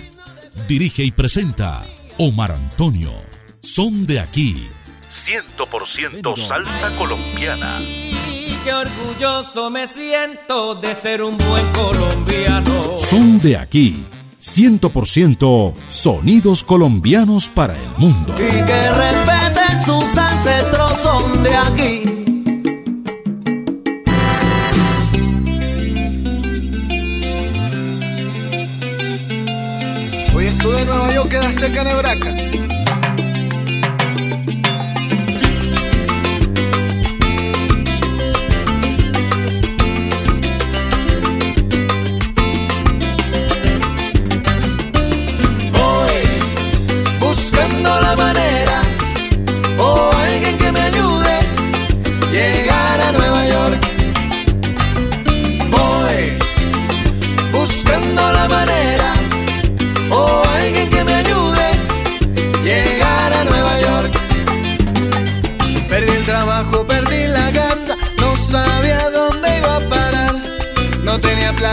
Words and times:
Dirige 0.69 1.03
y 1.03 1.11
presenta 1.11 1.85
Omar 2.17 2.53
Antonio. 2.53 3.11
Son 3.61 4.05
de 4.05 4.21
aquí. 4.21 4.65
100% 5.09 6.37
salsa 6.37 6.95
colombiana 6.95 7.81
qué 8.63 8.73
orgulloso 8.73 9.69
me 9.69 9.87
siento 9.87 10.75
de 10.75 10.95
ser 10.95 11.23
un 11.23 11.37
buen 11.37 11.65
colombiano. 11.73 12.97
Son 12.97 13.39
de 13.39 13.57
aquí. 13.57 14.05
100% 14.41 15.73
sonidos 15.87 16.63
colombianos 16.63 17.47
para 17.47 17.75
el 17.75 17.89
mundo. 17.97 18.33
Y 18.35 18.63
que 18.63 18.91
respeten 18.91 19.85
sus 19.85 20.17
ancestros, 20.17 20.93
son 21.01 21.43
de 21.43 21.55
aquí. 21.55 22.03
Oye, 30.35 30.47
eso 30.47 30.71
de 30.71 30.85
Nueva 30.85 31.13
York 31.13 31.29
queda 31.29 31.51
cerca 31.51 31.83
de 31.83 31.93
Nebraska. 31.93 32.70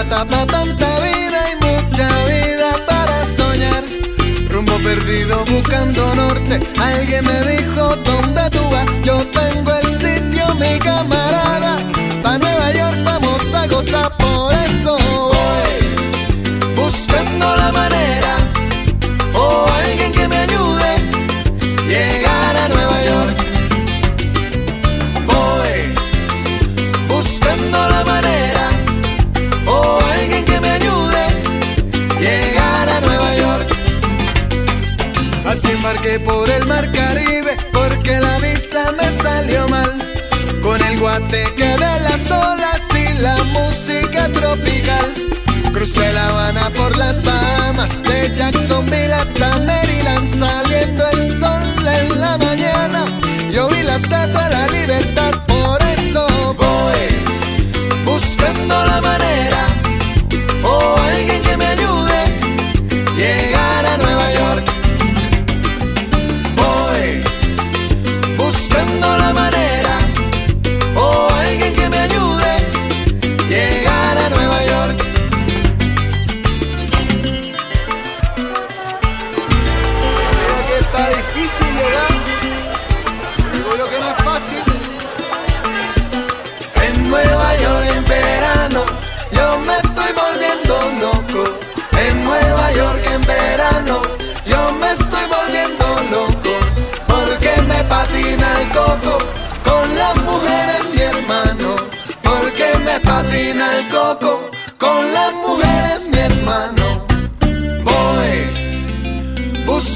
Tanta 0.09 1.01
vida 1.01 1.41
y 1.53 1.65
mucha 1.65 2.09
vida 2.25 2.73
para 2.87 3.25
soñar. 3.37 3.85
Rumbo 4.51 4.73
perdido 4.79 5.45
buscando 5.45 6.15
norte, 6.15 6.61
alguien 6.81 7.25
me 7.25 7.41
dijo 7.53 7.97
dónde 7.97 8.51
tú 8.51 8.61
vas. 8.71 8.89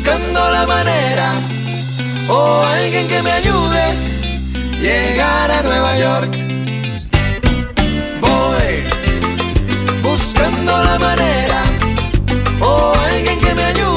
Buscando 0.03 0.51
la 0.51 0.67
manera 0.67 1.35
o 2.29 2.63
alguien 2.65 3.07
que 3.07 3.23
me 3.23 3.31
ayude 3.31 3.83
llegar 4.81 5.49
a 5.49 5.63
Nueva 5.63 5.97
York. 5.97 6.31
Voy 8.21 8.73
buscando 10.03 10.83
la 10.83 10.99
manera 10.99 11.63
o 12.61 12.95
alguien 13.13 13.39
que 13.39 13.55
me 13.55 13.63
ayude 13.63 13.92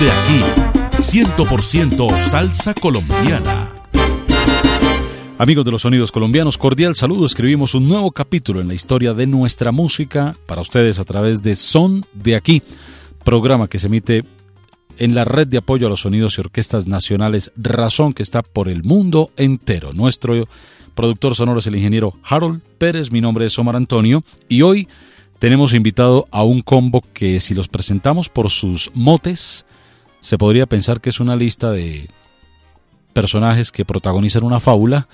de 0.00 0.10
aquí, 0.10 0.40
100% 0.98 2.18
salsa 2.20 2.74
colombiana. 2.74 3.72
Amigos 5.38 5.64
de 5.64 5.70
los 5.70 5.82
sonidos 5.82 6.12
colombianos, 6.12 6.58
cordial 6.58 6.94
saludo. 6.94 7.24
Escribimos 7.24 7.74
un 7.74 7.88
nuevo 7.88 8.10
capítulo 8.10 8.60
en 8.60 8.68
la 8.68 8.74
historia 8.74 9.14
de 9.14 9.26
nuestra 9.26 9.72
música 9.72 10.36
para 10.46 10.60
ustedes 10.60 10.98
a 10.98 11.04
través 11.04 11.42
de 11.42 11.56
Son 11.56 12.04
de 12.12 12.36
aquí, 12.36 12.62
programa 13.24 13.68
que 13.68 13.78
se 13.78 13.86
emite 13.86 14.24
en 14.98 15.14
la 15.14 15.24
red 15.24 15.46
de 15.46 15.58
apoyo 15.58 15.86
a 15.86 15.90
los 15.90 16.00
sonidos 16.00 16.36
y 16.36 16.40
orquestas 16.40 16.86
nacionales 16.86 17.52
Razón 17.56 18.12
que 18.12 18.22
está 18.22 18.42
por 18.42 18.68
el 18.68 18.82
mundo 18.82 19.30
entero. 19.36 19.92
Nuestro 19.92 20.46
productor 20.94 21.34
sonoro 21.34 21.60
es 21.60 21.66
el 21.66 21.76
ingeniero 21.76 22.18
Harold 22.22 22.60
Pérez, 22.78 23.10
mi 23.10 23.22
nombre 23.22 23.46
es 23.46 23.58
Omar 23.58 23.76
Antonio 23.76 24.24
y 24.48 24.60
hoy 24.62 24.88
tenemos 25.38 25.74
invitado 25.74 26.26
a 26.30 26.44
un 26.44 26.62
combo 26.62 27.04
que 27.12 27.40
si 27.40 27.54
los 27.54 27.68
presentamos 27.68 28.30
por 28.30 28.48
sus 28.48 28.90
motes, 28.94 29.65
se 30.26 30.38
podría 30.38 30.66
pensar 30.66 31.00
que 31.00 31.10
es 31.10 31.20
una 31.20 31.36
lista 31.36 31.70
de 31.70 32.08
personajes 33.12 33.70
que 33.70 33.84
protagonizan 33.84 34.42
una 34.42 34.58
fábula 34.58 35.06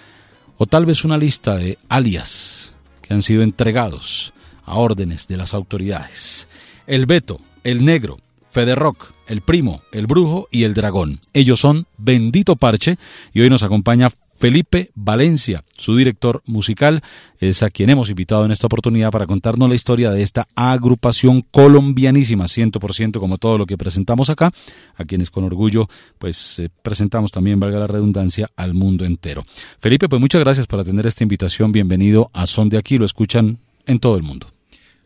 o 0.57 0.65
tal 0.65 0.87
vez 0.87 1.05
una 1.05 1.19
lista 1.19 1.59
de 1.59 1.77
alias 1.91 2.73
que 3.03 3.13
han 3.13 3.23
sido 3.23 3.43
entregados 3.43 4.33
a 4.65 4.79
órdenes 4.79 5.29
de 5.29 5.37
las 5.37 5.53
autoridades. 5.53 6.49
El 6.87 7.05
Beto, 7.05 7.43
el 7.63 7.85
Negro, 7.85 8.17
Federrock, 8.49 9.13
el 9.27 9.43
Primo, 9.43 9.83
el 9.93 10.07
Brujo 10.07 10.49
y 10.51 10.65
el 10.65 10.73
Dragón. 10.73 11.21
Ellos 11.35 11.61
son 11.61 11.87
Bendito 11.99 12.57
Parche 12.57 12.97
y 13.35 13.43
hoy 13.43 13.51
nos 13.51 13.63
acompaña 13.63 14.09
Felipe 14.43 14.91
Valencia, 14.97 15.63
su 15.79 15.95
director 15.95 16.43
musical, 16.47 17.01
es 17.39 17.63
a 17.63 17.71
quien 17.71 17.91
hemos 17.91 18.11
invitado 18.11 18.45
en 18.45 18.51
esta 18.51 18.67
oportunidad 18.67 19.13
para 19.13 19.29
contarnos 19.29 19.69
la 19.69 19.77
historia 19.77 20.11
de 20.11 20.21
esta 20.21 20.49
agrupación 20.57 21.43
colombianísima, 21.43 22.47
100% 22.47 23.21
como 23.21 23.39
todo 23.39 23.57
lo 23.57 23.67
que 23.67 23.79
presentamos 23.79 24.31
acá, 24.31 24.51
a 24.97 25.05
quienes 25.05 25.31
con 25.31 25.45
orgullo 25.45 25.89
pues 26.19 26.59
eh, 26.59 26.71
presentamos 26.83 27.31
también, 27.31 27.61
valga 27.61 27.79
la 27.79 27.87
redundancia, 27.87 28.49
al 28.57 28.75
mundo 28.75 29.05
entero. 29.05 29.45
Felipe, 29.79 30.09
pues 30.09 30.21
muchas 30.21 30.43
gracias 30.43 30.67
por 30.67 30.81
atender 30.81 31.07
esta 31.07 31.23
invitación, 31.23 31.71
bienvenido 31.71 32.29
a 32.33 32.49
Son 32.49 32.69
de 32.69 32.79
Aquí, 32.79 32.99
lo 32.99 33.05
escuchan 33.05 33.61
en 33.87 34.01
todo 34.01 34.17
el 34.17 34.25
mundo. 34.25 34.52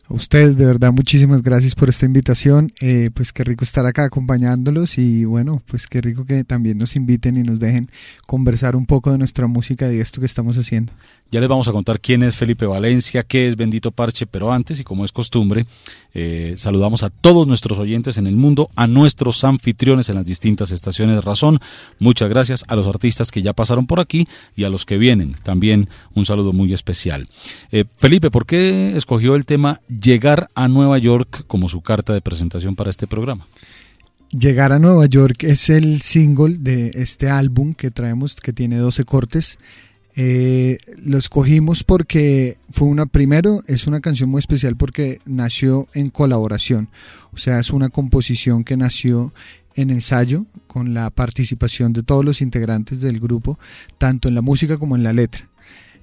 A 0.09 0.13
ustedes, 0.13 0.55
de 0.55 0.65
verdad, 0.65 0.93
muchísimas 0.93 1.41
gracias 1.41 1.75
por 1.75 1.89
esta 1.89 2.05
invitación. 2.05 2.71
Eh, 2.79 3.09
pues 3.13 3.33
qué 3.33 3.43
rico 3.43 3.65
estar 3.65 3.85
acá 3.85 4.05
acompañándolos 4.05 4.97
y 4.97 5.25
bueno, 5.25 5.61
pues 5.67 5.85
qué 5.87 5.99
rico 5.99 6.23
que 6.23 6.45
también 6.45 6.77
nos 6.77 6.95
inviten 6.95 7.35
y 7.35 7.43
nos 7.43 7.59
dejen 7.59 7.91
conversar 8.25 8.77
un 8.77 8.85
poco 8.85 9.11
de 9.11 9.17
nuestra 9.17 9.47
música 9.47 9.91
y 9.91 9.97
de 9.97 10.01
esto 10.01 10.21
que 10.21 10.25
estamos 10.25 10.57
haciendo. 10.57 10.93
Ya 11.29 11.41
les 11.41 11.49
vamos 11.49 11.67
a 11.67 11.73
contar 11.73 11.99
quién 11.99 12.23
es 12.23 12.37
Felipe 12.37 12.65
Valencia, 12.65 13.21
qué 13.21 13.49
es 13.49 13.57
Bendito 13.57 13.91
Parche, 13.91 14.25
pero 14.25 14.53
antes, 14.53 14.79
y 14.79 14.85
como 14.85 15.03
es 15.03 15.11
costumbre, 15.11 15.65
eh, 16.13 16.53
saludamos 16.55 17.03
a 17.03 17.09
todos 17.09 17.45
nuestros 17.45 17.77
oyentes 17.79 18.17
en 18.17 18.27
el 18.27 18.37
mundo, 18.37 18.69
a 18.77 18.87
nuestros 18.87 19.43
anfitriones 19.43 20.07
en 20.07 20.15
las 20.15 20.25
distintas 20.25 20.71
estaciones 20.71 21.15
de 21.15 21.21
razón. 21.21 21.59
Muchas 21.99 22.29
gracias 22.29 22.63
a 22.69 22.77
los 22.77 22.87
artistas 22.87 23.29
que 23.29 23.41
ya 23.41 23.51
pasaron 23.51 23.87
por 23.87 23.99
aquí 23.99 24.25
y 24.55 24.63
a 24.63 24.69
los 24.69 24.85
que 24.85 24.97
vienen. 24.97 25.35
También 25.43 25.89
un 26.13 26.25
saludo 26.25 26.53
muy 26.53 26.71
especial. 26.71 27.27
Eh, 27.73 27.83
Felipe, 27.97 28.31
¿por 28.31 28.45
qué 28.45 28.95
escogió 28.95 29.35
el 29.35 29.43
tema 29.43 29.81
Llegar 30.01 30.49
a 30.53 30.67
Nueva 30.67 30.97
York 30.97 31.45
como 31.47 31.69
su 31.69 31.81
carta 31.81 32.13
de 32.13 32.21
presentación 32.21 32.75
para 32.75 32.89
este 32.89 33.07
programa? 33.07 33.47
Llegar 34.29 34.73
a 34.73 34.79
Nueva 34.79 35.05
York 35.05 35.43
es 35.43 35.69
el 35.69 36.01
single 36.01 36.57
de 36.57 36.91
este 36.95 37.29
álbum 37.29 37.73
que 37.73 37.91
traemos, 37.91 38.35
que 38.35 38.51
tiene 38.51 38.77
12 38.77 39.05
cortes. 39.05 39.57
Eh, 40.15 40.79
lo 41.03 41.17
escogimos 41.17 41.83
porque 41.83 42.57
fue 42.69 42.87
una, 42.87 43.05
primero, 43.05 43.63
es 43.67 43.87
una 43.87 44.01
canción 44.01 44.29
muy 44.29 44.39
especial 44.39 44.75
porque 44.75 45.21
nació 45.25 45.87
en 45.93 46.09
colaboración, 46.09 46.89
o 47.31 47.37
sea, 47.37 47.59
es 47.59 47.69
una 47.69 47.89
composición 47.89 48.63
que 48.63 48.75
nació 48.75 49.31
en 49.75 49.91
ensayo 49.91 50.45
con 50.65 50.95
la 50.95 51.11
participación 51.11 51.93
de 51.93 52.01
todos 52.03 52.25
los 52.25 52.41
integrantes 52.41 52.99
del 52.99 53.19
grupo, 53.19 53.59
tanto 53.97 54.27
en 54.27 54.35
la 54.35 54.41
música 54.41 54.77
como 54.77 54.95
en 54.95 55.03
la 55.03 55.13
letra. 55.13 55.47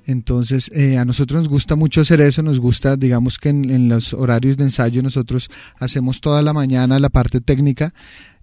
Entonces, 0.07 0.71
eh, 0.75 0.99
a 0.99 1.05
nosotros 1.05 1.43
nos 1.43 1.49
gusta 1.49 1.77
mucho 1.77 2.01
hacer 2.01 2.21
eso, 2.21 2.43
nos 2.43 2.61
gusta, 2.61 2.97
digamos 2.97 3.39
que 3.39 3.49
en, 3.49 3.89
los 3.89 4.13
horarios 4.13 4.57
de 4.57 4.65
ensayo 4.65 5.03
nosotros 5.03 5.51
hacemos 5.79 6.21
toda 6.21 6.43
la 6.43 6.53
mañana 6.53 6.99
la 6.99 7.09
parte 7.09 7.41
técnica, 7.41 7.95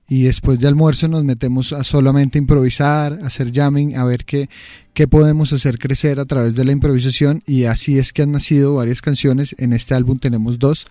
y 0.08 0.24
después 0.24 0.60
de 0.60 0.68
almuerzo 0.68 1.08
nos 1.08 1.24
metemos 1.24 1.72
a 1.72 1.86
solamente 1.86 2.38
improvisar, 2.38 3.20
a 3.22 3.28
hacer 3.28 3.54
jamming, 3.54 3.96
a 3.96 4.04
ver 4.04 4.26
qué, 4.26 4.50
qué 4.94 5.08
podemos 5.08 5.54
hacer 5.54 5.80
crecer 5.80 6.20
a 6.20 6.26
través 6.26 6.54
de 6.54 6.66
la 6.66 6.74
improvisación. 6.74 7.42
Y 7.46 7.64
así 7.64 7.98
es 7.98 8.12
que 8.12 8.24
han 8.24 8.34
nacido 8.34 8.76
varias 8.76 9.02
canciones, 9.02 9.56
en 9.58 9.72
este 9.72 9.94
álbum 9.94 10.20
tenemos 10.20 10.60
dos 10.60 10.88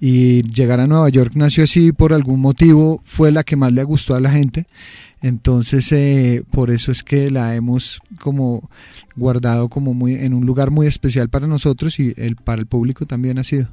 y 0.00 0.42
llegar 0.42 0.80
a 0.80 0.86
Nueva 0.86 1.08
York 1.08 1.32
nació 1.34 1.64
así 1.64 1.92
por 1.92 2.12
algún 2.12 2.40
motivo, 2.40 3.00
fue 3.04 3.32
la 3.32 3.44
que 3.44 3.56
más 3.56 3.72
le 3.72 3.82
gustó 3.84 4.14
a 4.14 4.20
la 4.20 4.30
gente, 4.30 4.66
entonces 5.22 5.90
eh, 5.92 6.44
por 6.50 6.70
eso 6.70 6.92
es 6.92 7.02
que 7.02 7.30
la 7.30 7.54
hemos 7.54 8.00
como 8.20 8.68
guardado 9.14 9.68
como 9.68 9.94
muy 9.94 10.14
en 10.14 10.34
un 10.34 10.46
lugar 10.46 10.70
muy 10.70 10.86
especial 10.86 11.28
para 11.28 11.46
nosotros 11.46 11.98
y 11.98 12.12
el, 12.16 12.36
para 12.36 12.60
el 12.60 12.66
público 12.66 13.06
también 13.06 13.38
ha 13.38 13.44
sido. 13.44 13.68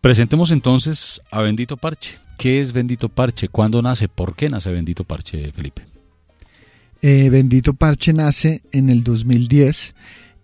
Presentemos 0.00 0.50
entonces 0.50 1.20
a 1.30 1.42
Bendito 1.42 1.76
Parche. 1.76 2.18
¿Qué 2.38 2.60
es 2.60 2.72
Bendito 2.72 3.08
Parche? 3.08 3.48
¿Cuándo 3.48 3.82
nace? 3.82 4.08
¿Por 4.08 4.34
qué 4.34 4.50
nace 4.50 4.70
Bendito 4.70 5.04
Parche, 5.04 5.52
Felipe? 5.52 5.82
Eh, 7.02 7.30
Bendito 7.30 7.74
Parche 7.74 8.12
nace 8.12 8.62
en 8.72 8.90
el 8.90 9.04
2010 9.04 9.94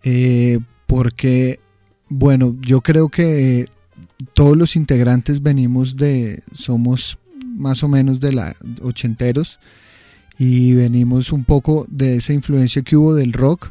eh, 0.03 0.59
porque, 0.87 1.61
bueno, 2.09 2.57
yo 2.61 2.81
creo 2.81 3.09
que 3.09 3.67
todos 4.33 4.57
los 4.57 4.77
integrantes 4.77 5.43
venimos 5.43 5.97
de, 5.97 6.43
somos 6.53 7.19
más 7.45 7.83
o 7.83 7.89
menos 7.89 8.21
de 8.21 8.33
la 8.33 8.57
ochenteros 8.83 9.59
y 10.39 10.75
venimos 10.75 11.33
un 11.33 11.45
poco 11.45 11.87
de 11.91 12.17
esa 12.17 12.33
influencia 12.33 12.83
que 12.83 12.97
hubo 12.97 13.15
del 13.15 13.33
rock 13.33 13.71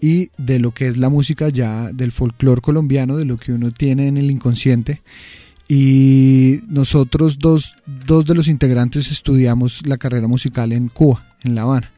y 0.00 0.30
de 0.38 0.58
lo 0.58 0.72
que 0.72 0.88
es 0.88 0.96
la 0.96 1.10
música 1.10 1.50
ya 1.50 1.92
del 1.92 2.10
folclore 2.10 2.62
colombiano, 2.62 3.16
de 3.16 3.26
lo 3.26 3.36
que 3.36 3.52
uno 3.52 3.70
tiene 3.70 4.08
en 4.08 4.16
el 4.16 4.30
inconsciente. 4.30 5.02
Y 5.68 6.60
nosotros 6.66 7.38
dos, 7.38 7.74
dos 7.86 8.24
de 8.24 8.34
los 8.34 8.48
integrantes 8.48 9.10
estudiamos 9.10 9.86
la 9.86 9.98
carrera 9.98 10.26
musical 10.26 10.72
en 10.72 10.88
Cuba, 10.88 11.36
en 11.44 11.54
La 11.54 11.62
Habana. 11.62 11.92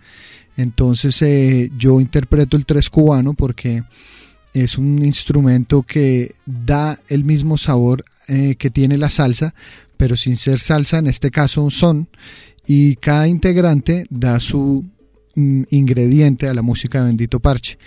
Entonces 0.56 1.23
eh, 1.23 1.71
yo 1.78 2.00
interpreto 2.00 2.56
el 2.56 2.66
tres 2.66 2.90
cubano 2.90 3.35
porque 3.35 3.85
es 4.52 4.76
un 4.76 5.02
instrumento 5.02 5.82
que 5.82 6.35
da 6.44 6.99
el 7.09 7.25
mismo 7.25 7.56
sabor 7.56 8.04
eh, 8.28 8.56
que 8.56 8.68
tiene 8.68 8.99
la 8.99 9.09
salsa, 9.09 9.54
pero 9.97 10.16
sin 10.16 10.37
ser 10.37 10.61
salsa, 10.61 10.99
en 10.99 11.06
este 11.06 11.30
caso 11.30 11.71
son, 11.71 12.09
y 12.66 12.97
cada 12.97 13.28
integrante 13.28 14.07
da 14.11 14.38
su 14.40 14.85
mm, 15.35 15.62
ingrediente 15.71 16.49
a 16.49 16.54
la 16.54 16.62
música 16.62 17.00
de 17.00 17.07
Bendito 17.07 17.40
Parche. 17.40 17.78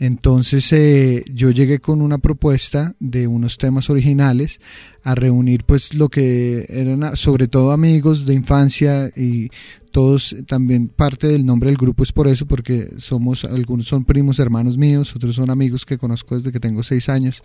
Entonces 0.00 0.72
eh, 0.72 1.22
yo 1.30 1.50
llegué 1.50 1.78
con 1.78 2.00
una 2.00 2.16
propuesta 2.16 2.94
de 3.00 3.26
unos 3.26 3.58
temas 3.58 3.90
originales 3.90 4.58
a 5.04 5.14
reunir 5.14 5.64
pues 5.64 5.92
lo 5.92 6.08
que 6.08 6.64
eran 6.70 7.18
sobre 7.18 7.48
todo 7.48 7.70
amigos 7.70 8.24
de 8.24 8.32
infancia 8.32 9.12
y 9.14 9.50
todos 9.90 10.34
también 10.46 10.88
parte 10.88 11.26
del 11.26 11.44
nombre 11.44 11.68
del 11.68 11.76
grupo 11.76 12.02
es 12.02 12.12
por 12.12 12.28
eso 12.28 12.46
porque 12.46 12.94
somos 12.96 13.44
algunos 13.44 13.88
son 13.88 14.06
primos 14.06 14.38
hermanos 14.38 14.78
míos 14.78 15.14
otros 15.14 15.34
son 15.34 15.50
amigos 15.50 15.84
que 15.84 15.98
conozco 15.98 16.34
desde 16.34 16.50
que 16.50 16.60
tengo 16.60 16.82
seis 16.82 17.10
años 17.10 17.42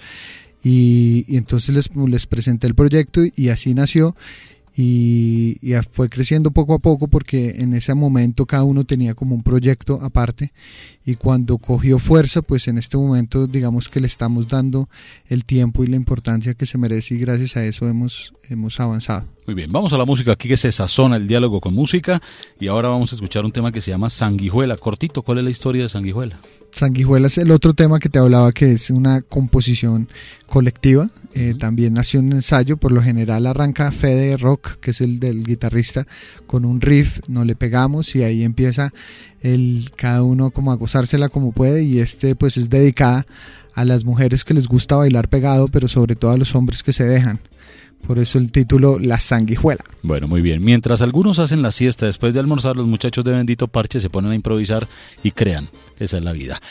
y, 0.63 1.25
y 1.27 1.36
entonces 1.36 1.75
les, 1.75 1.89
les 1.94 2.25
presenté 2.25 2.68
el 2.68 2.75
proyecto 2.75 3.22
y 3.36 3.50
así 3.50 3.74
nació 3.74 4.15
y, 4.75 5.58
y, 5.62 5.74
fue 5.91 6.10
creciendo 6.10 6.51
poco 6.51 6.74
a 6.74 6.79
poco 6.79 7.08
porque 7.08 7.55
en 7.60 7.74
ese 7.74 7.94
momento 7.94 8.46
cada 8.46 8.63
uno 8.63 8.84
tenía 8.84 9.13
como 9.13 9.34
un 9.34 9.41
proyecto 9.41 10.00
aparte 10.01 10.51
y 11.05 11.15
cuando 11.15 11.58
cogió 11.58 11.98
fuerza 11.98 12.41
pues 12.41 12.67
en 12.67 12.77
este 12.77 12.98
momento 12.98 13.48
digamos 13.48 13.88
que 13.88 14.01
le 14.01 14.08
estamos 14.08 14.50
dando 14.50 14.89
el 15.27 15.46
tiempo 15.46 15.84
y 15.84 15.88
la 15.88 15.96
importancia 15.96 16.53
que 16.55 16.65
se 16.65 16.77
merece 16.77 17.15
y 17.15 17.20
gracias 17.20 17.55
a 17.55 17.65
eso 17.65 17.88
hemos, 17.88 18.34
hemos 18.50 18.79
avanzado. 18.79 19.25
Muy 19.46 19.53
bien, 19.53 19.72
vamos 19.72 19.94
a 19.94 19.98
la 19.98 20.05
música 20.05 20.32
aquí 20.32 20.48
que 20.48 20.58
se 20.58 20.72
sazona 20.72 21.17
el 21.17 21.27
diálogo 21.27 21.62
con 21.62 21.74
música 21.74 22.20
y 22.60 22.67
ahora 22.67 22.89
vamos 22.89 23.12
a 23.12 23.15
escuchar 23.15 23.46
un 23.46 23.51
tema 23.51 23.72
que 23.72 23.79
se 23.79 23.91
llama 23.91 24.10
Sanguijuela. 24.10 24.75
Cortito, 24.75 25.22
¿cuál 25.22 25.38
es 25.38 25.44
la 25.44 25.51
historia 25.51 25.84
de 25.84 25.89
Sanguijuela? 25.89 26.39
Sanguijuela 26.72 27.27
es 27.27 27.38
el 27.38 27.51
otro 27.51 27.74
tema 27.74 28.00
que 28.00 28.10
te 28.10 28.20
hablaba 28.20 28.51
que 28.51 28.72
es 28.74 28.89
una 28.89 29.22
composición 29.22 30.10
colectiva, 30.48 31.10
eh, 31.36 31.51
uh 31.51 31.54
-huh. 31.54 31.60
también 31.60 31.94
nació 31.94 32.22
un 32.22 32.32
ensayo, 32.32 32.77
por 32.77 32.92
lo 32.92 33.01
general 33.01 33.46
arranca 33.46 33.92
Fede 33.92 34.38
Rock, 34.38 34.80
que 34.80 34.92
es 34.92 35.01
el 35.01 35.20
del 35.20 35.44
guitarrista, 35.44 36.08
con 36.48 36.65
un 36.65 36.82
riff, 36.82 37.20
no 37.27 37.44
le 37.46 37.56
pegamos 37.56 38.15
y 38.15 38.24
ahí 38.24 38.44
empieza 38.44 38.94
el, 39.42 39.92
cada 39.96 40.24
uno 40.24 40.51
como 40.51 40.72
a 40.72 40.75
gozársela 40.75 41.30
como 41.30 41.51
puede 41.51 41.84
y 41.84 42.00
este 42.00 42.36
pues 42.36 42.58
es 42.58 42.70
dedicada 42.70 43.25
a 43.74 43.86
las 43.86 44.06
mujeres 44.06 44.44
que 44.44 44.54
les 44.54 44.68
gusta 44.68 44.96
bailar 44.96 45.27
pegado, 45.27 45.68
pero 45.68 45.88
sobre 45.88 46.15
todo 46.15 46.32
a 46.32 46.38
los 46.38 46.56
hombres 46.56 46.82
que 46.82 46.94
se 46.94 47.04
dejan. 47.04 47.39
Por 48.08 48.20
eso 48.20 48.38
el 48.38 48.51
título 48.51 49.00
La 49.00 49.20
Sanguijuela. 49.20 49.84
Bueno, 50.04 50.27
muy 50.27 50.42
bien. 50.42 50.63
Mientras 50.63 51.01
algunos 51.01 51.39
hacen 51.39 51.62
la 51.62 51.72
siesta 51.72 52.06
después 52.06 52.34
de 52.34 52.39
almorzar, 52.39 52.75
los 52.75 52.88
muchachos 52.88 53.25
de 53.25 53.32
Bendito 53.32 53.68
Parche 53.68 54.00
se 54.00 54.10
ponen 54.10 54.32
a 54.32 54.36
improvisar 54.36 54.88
y 55.24 55.32
crean. 55.32 55.68
Esa 56.00 56.18
es 56.18 56.24
la 56.24 56.32
vida. 56.32 56.62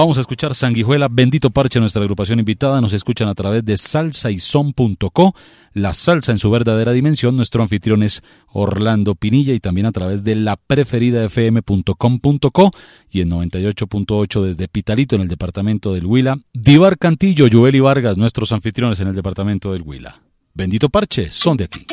Vamos 0.00 0.16
a 0.16 0.22
escuchar 0.22 0.54
Sanguijuela, 0.54 1.08
Bendito 1.10 1.50
Parche, 1.50 1.78
nuestra 1.78 2.00
agrupación 2.00 2.38
invitada. 2.38 2.80
Nos 2.80 2.94
escuchan 2.94 3.28
a 3.28 3.34
través 3.34 3.66
de 3.66 3.76
salsaison.co, 3.76 5.34
la 5.74 5.92
salsa 5.92 6.32
en 6.32 6.38
su 6.38 6.50
verdadera 6.50 6.92
dimensión. 6.92 7.36
Nuestro 7.36 7.62
anfitrión 7.62 8.02
es 8.02 8.22
Orlando 8.46 9.14
Pinilla 9.14 9.52
y 9.52 9.60
también 9.60 9.84
a 9.84 9.92
través 9.92 10.24
de 10.24 10.36
la 10.36 10.56
preferida 10.56 11.22
fm.com.co 11.22 12.70
y 13.10 13.20
en 13.20 13.28
98.8 13.28 14.40
desde 14.40 14.68
Pitalito 14.68 15.16
en 15.16 15.20
el 15.20 15.28
departamento 15.28 15.92
del 15.92 16.06
Huila. 16.06 16.38
Divar 16.54 16.96
Cantillo, 16.96 17.48
Joel 17.52 17.74
y 17.74 17.80
Vargas, 17.80 18.16
nuestros 18.16 18.52
anfitriones 18.52 19.00
en 19.00 19.08
el 19.08 19.14
departamento 19.14 19.74
del 19.74 19.82
Huila. 19.82 20.22
Bendito 20.54 20.88
Parche, 20.88 21.30
son 21.30 21.58
de 21.58 21.64
aquí. 21.64 21.84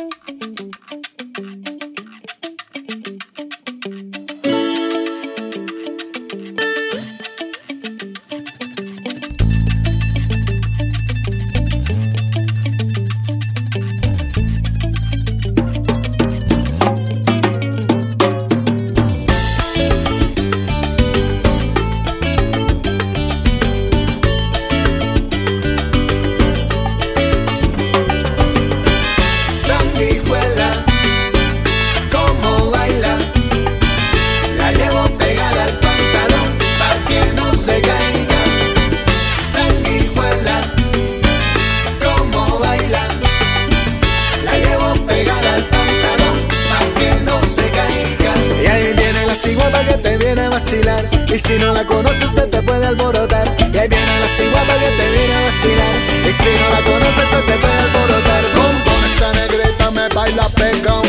con 56.87 57.03
eso 57.03 57.23
se 57.31 57.41
te 57.47 57.57
puede 57.59 57.79
alborotar 57.85 58.43
Con, 58.55 58.73
esta 59.11 59.33
negrita 59.33 59.91
me 59.91 60.07
baila 60.09 60.47
pegado 60.49 61.01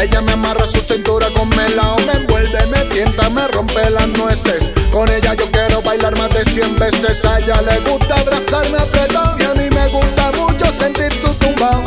Ella 0.00 0.20
me 0.20 0.32
amarra 0.32 0.66
su 0.66 0.80
cintura 0.80 1.28
con 1.30 1.48
melao. 1.50 1.96
Me 2.06 2.12
envuelve, 2.12 2.66
me 2.66 2.84
tienta, 2.86 3.30
me 3.30 3.46
rompe 3.48 3.88
las 3.90 4.08
nueces. 4.08 4.62
Con 4.90 5.08
ella 5.08 5.34
yo 5.34 5.50
quiero 5.52 5.80
bailar 5.82 6.16
más 6.18 6.30
de 6.30 6.44
cien 6.44 6.76
veces. 6.76 7.24
A 7.24 7.38
ella 7.38 7.62
le 7.62 7.78
gusta 7.88 8.16
abrazarme 8.16 8.78
apretado. 8.78 9.36
Y 9.38 9.44
a 9.44 9.54
mí 9.54 9.68
me 9.70 9.86
gusta 9.88 10.32
mucho 10.32 10.66
sentir 10.78 11.12
su 11.22 11.32
tumbao. 11.34 11.84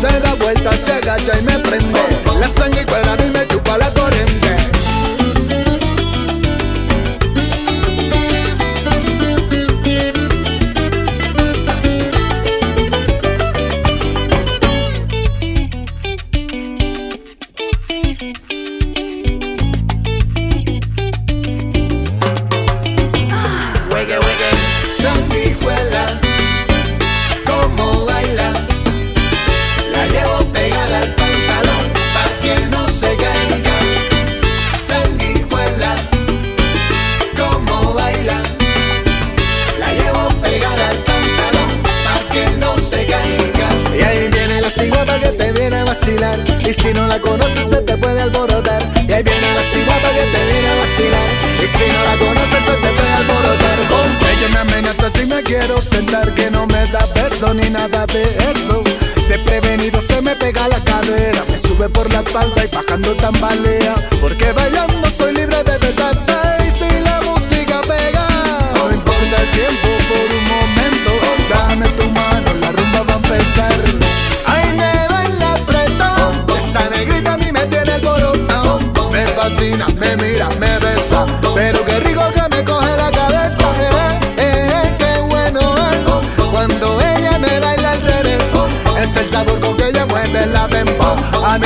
Se 0.00 0.20
da 0.20 0.34
vuelta, 0.34 0.72
se 0.84 0.92
agacha 0.94 1.38
y 1.38 1.42
me 1.42 1.63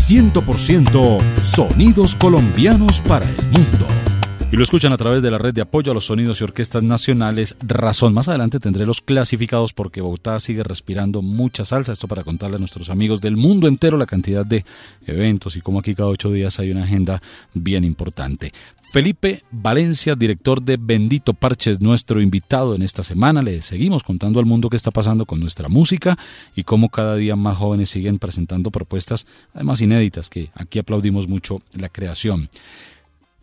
100% 0.00 1.20
sonidos 1.42 2.16
colombianos 2.16 3.00
para 3.00 3.26
el 3.26 3.36
mundo. 3.50 4.09
Y 4.52 4.56
lo 4.56 4.64
escuchan 4.64 4.92
a 4.92 4.96
través 4.96 5.22
de 5.22 5.30
la 5.30 5.38
red 5.38 5.54
de 5.54 5.60
apoyo 5.60 5.92
a 5.92 5.94
los 5.94 6.06
sonidos 6.06 6.40
y 6.40 6.44
orquestas 6.44 6.82
nacionales 6.82 7.54
Razón. 7.60 8.12
Más 8.12 8.26
adelante 8.26 8.58
tendré 8.58 8.84
los 8.84 9.00
clasificados 9.00 9.72
porque 9.72 10.00
Bogotá 10.00 10.40
sigue 10.40 10.64
respirando 10.64 11.22
mucha 11.22 11.64
salsa. 11.64 11.92
Esto 11.92 12.08
para 12.08 12.24
contarle 12.24 12.56
a 12.56 12.58
nuestros 12.58 12.90
amigos 12.90 13.20
del 13.20 13.36
mundo 13.36 13.68
entero 13.68 13.96
la 13.96 14.06
cantidad 14.06 14.44
de 14.44 14.64
eventos 15.06 15.54
y 15.54 15.60
como 15.60 15.78
aquí 15.78 15.94
cada 15.94 16.08
ocho 16.08 16.32
días 16.32 16.58
hay 16.58 16.72
una 16.72 16.82
agenda 16.82 17.22
bien 17.54 17.84
importante. 17.84 18.52
Felipe 18.92 19.44
Valencia, 19.52 20.16
director 20.16 20.60
de 20.60 20.76
Bendito 20.76 21.32
Parches, 21.32 21.80
nuestro 21.80 22.20
invitado 22.20 22.74
en 22.74 22.82
esta 22.82 23.04
semana. 23.04 23.42
Le 23.42 23.62
seguimos 23.62 24.02
contando 24.02 24.40
al 24.40 24.46
mundo 24.46 24.68
qué 24.68 24.74
está 24.74 24.90
pasando 24.90 25.26
con 25.26 25.38
nuestra 25.38 25.68
música 25.68 26.18
y 26.56 26.64
cómo 26.64 26.88
cada 26.88 27.14
día 27.14 27.36
más 27.36 27.56
jóvenes 27.56 27.88
siguen 27.88 28.18
presentando 28.18 28.72
propuestas, 28.72 29.28
además 29.54 29.80
inéditas, 29.80 30.28
que 30.28 30.50
aquí 30.54 30.80
aplaudimos 30.80 31.28
mucho 31.28 31.60
la 31.78 31.88
creación. 31.88 32.48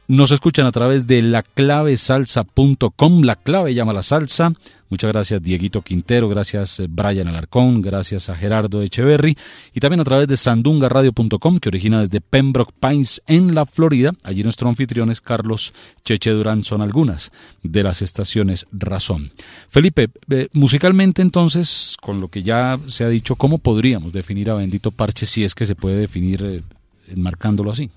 Nos 0.10 0.32
escuchan 0.32 0.66
a 0.66 0.72
través 0.72 1.06
de 1.06 1.22
laclavesalsa.com, 1.22 3.24
la 3.24 3.36
clave 3.36 3.74
llama 3.74 3.92
la 3.92 4.02
salsa. 4.02 4.54
Muchas 4.90 5.12
gracias 5.12 5.44
Dieguito 5.44 5.82
Quintero, 5.82 6.30
gracias 6.30 6.80
eh, 6.80 6.88
Brian 6.90 7.28
Alarcón, 7.28 7.82
gracias 7.82 8.30
a 8.30 8.38
Gerardo 8.38 8.82
Echeverry 8.82 9.38
y 9.74 9.82
también 9.82 10.00
a 10.00 10.06
través 10.06 10.30
de 10.30 10.38
sandungaradio.com 10.38 11.60
que 11.60 11.68
origina 11.68 12.00
desde 12.00 12.22
Pembroke 12.22 12.72
Pines 12.80 13.22
en 13.28 13.54
la 13.54 13.66
Florida. 13.66 14.14
Allí 14.24 14.44
nuestro 14.44 14.70
anfitrión 14.70 15.12
es 15.12 15.20
Carlos 15.20 15.74
Cheche 16.06 16.32
Durán, 16.32 16.64
son 16.64 16.82
algunas 16.82 17.34
de 17.64 17.84
las 17.84 18.02
estaciones 18.02 18.66
Razón. 18.72 19.30
Felipe, 19.68 20.08
eh, 20.30 20.48
musicalmente 20.54 21.22
entonces, 21.22 21.98
con 22.00 22.22
lo 22.22 22.30
que 22.30 22.44
ya 22.44 22.80
se 22.88 23.04
ha 23.04 23.10
dicho, 23.10 23.36
¿cómo 23.36 23.58
podríamos 23.58 24.14
definir 24.14 24.50
a 24.52 24.54
Bendito 24.54 24.92
Parche 24.92 25.26
si 25.26 25.44
es 25.44 25.54
que 25.54 25.66
se 25.66 25.76
puede 25.76 25.98
definir 25.98 26.42
eh, 26.46 26.62
enmarcándolo 27.10 27.72
así? 27.72 27.90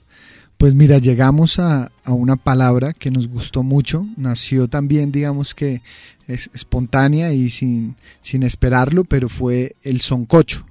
Pues 0.60 0.74
mira, 0.74 0.98
llegamos 0.98 1.58
a, 1.58 1.90
una 2.04 2.36
palabra 2.36 2.92
que 2.92 3.10
nos 3.10 3.28
gustó 3.28 3.62
mucho, 3.62 4.06
nació 4.18 4.68
también, 4.68 5.10
digamos 5.10 5.54
que 5.54 5.80
es 6.26 6.50
espontánea 6.52 7.32
y 7.32 7.48
sin, 7.48 7.96
sin 8.20 8.42
esperarlo, 8.42 9.04
pero 9.04 9.30
fue 9.30 9.74
el 9.82 10.02
soncocho. 10.02 10.66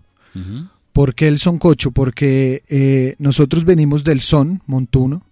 ¿Por 0.94 1.16
qué 1.16 1.28
el 1.28 1.40
soncocho? 1.40 1.90
Porque 1.90 2.62
eh, 2.70 3.16
nosotros 3.18 3.66
venimos 3.66 4.04
del 4.04 4.22
son 4.22 4.62
montuno, 4.68 5.24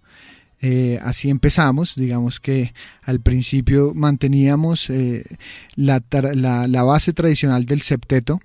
Eh, 0.60 0.98
así 1.04 1.30
empezamos, 1.30 1.94
digamos 1.94 2.40
que 2.40 2.74
al 3.04 3.20
principio 3.20 3.92
manteníamos 3.94 4.90
eh, 4.90 5.24
la, 5.76 6.02
la, 6.66 6.82
base 6.82 7.12
tradicional 7.12 7.64
del 7.64 7.82
septeto, 7.82 8.40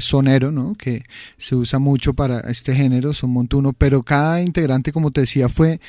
sonero, 0.00 0.52
¿no? 0.52 0.74
que 0.74 1.04
se 1.36 1.54
usa 1.54 1.78
mucho 1.78 2.14
para 2.14 2.40
este 2.40 2.74
género, 2.74 3.12
son 3.12 3.30
montuno, 3.30 3.72
pero 3.72 4.02
cada 4.02 4.40
integrante, 4.40 4.92
como 4.92 5.10
te 5.10 5.22
decía, 5.22 5.48
fue 5.48 5.80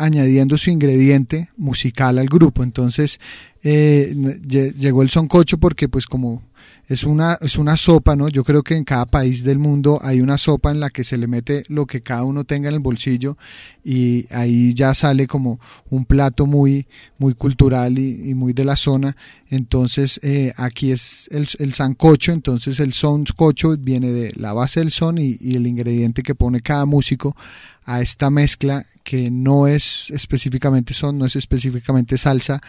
añadiendo 0.00 0.56
su 0.58 0.70
ingrediente 0.70 1.50
musical 1.56 2.18
al 2.18 2.26
grupo. 2.26 2.62
Entonces 2.62 3.20
eh, 3.62 4.14
llegó 4.46 5.02
el 5.02 5.10
soncocho 5.10 5.58
porque 5.58 5.88
pues 5.88 6.06
como 6.06 6.42
es 6.90 7.04
una, 7.04 7.38
es 7.40 7.56
una 7.56 7.76
sopa, 7.76 8.16
¿no? 8.16 8.28
Yo 8.28 8.42
creo 8.42 8.64
que 8.64 8.74
en 8.74 8.82
cada 8.82 9.06
país 9.06 9.44
del 9.44 9.60
mundo 9.60 10.00
hay 10.02 10.20
una 10.20 10.36
sopa 10.38 10.72
en 10.72 10.80
la 10.80 10.90
que 10.90 11.04
se 11.04 11.18
le 11.18 11.28
mete 11.28 11.62
lo 11.68 11.86
que 11.86 12.02
cada 12.02 12.24
uno 12.24 12.42
tenga 12.42 12.68
en 12.68 12.74
el 12.74 12.80
bolsillo 12.80 13.38
y 13.84 14.26
ahí 14.30 14.74
ya 14.74 14.92
sale 14.92 15.28
como 15.28 15.60
un 15.88 16.04
plato 16.04 16.46
muy, 16.46 16.88
muy 17.16 17.34
cultural 17.34 17.96
y, 17.96 18.34
muy 18.34 18.54
de 18.54 18.64
la 18.64 18.74
zona. 18.74 19.16
Entonces 19.50 20.18
eh, 20.24 20.52
aquí 20.56 20.90
es 20.90 21.28
el, 21.30 21.46
el 21.60 21.74
sancocho, 21.74 22.32
entonces 22.32 22.80
el 22.80 22.92
soncocho 22.92 23.76
viene 23.78 24.10
de 24.10 24.32
la 24.34 24.52
base 24.52 24.80
del 24.80 24.90
son 24.90 25.18
y, 25.18 25.38
y 25.40 25.54
el 25.54 25.68
ingrediente 25.68 26.24
que 26.24 26.34
pone 26.34 26.60
cada 26.60 26.86
músico 26.86 27.36
a 27.84 28.00
esta 28.00 28.30
mezcla 28.30 28.84
que 29.10 29.28
no 29.28 29.66
es 29.66 30.08
específicamente 30.10 30.94
son, 30.94 31.18
no 31.18 31.26
es 31.26 31.34
específicamente 31.34 32.16
salsa, 32.16 32.60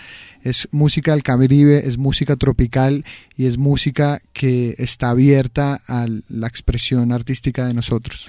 es 0.42 0.68
música 0.72 1.12
del 1.12 1.22
Caribe, 1.22 1.88
es 1.88 2.00
música 2.00 2.36
tropical 2.36 3.06
y 3.38 3.46
es 3.46 3.60
música 3.60 4.24
que 4.34 4.74
está 4.80 5.12
abierta 5.12 5.84
a 5.86 6.08
la 6.30 6.48
expresión 6.48 7.12
artística 7.12 7.68
de 7.68 7.76
nosotros 7.76 8.28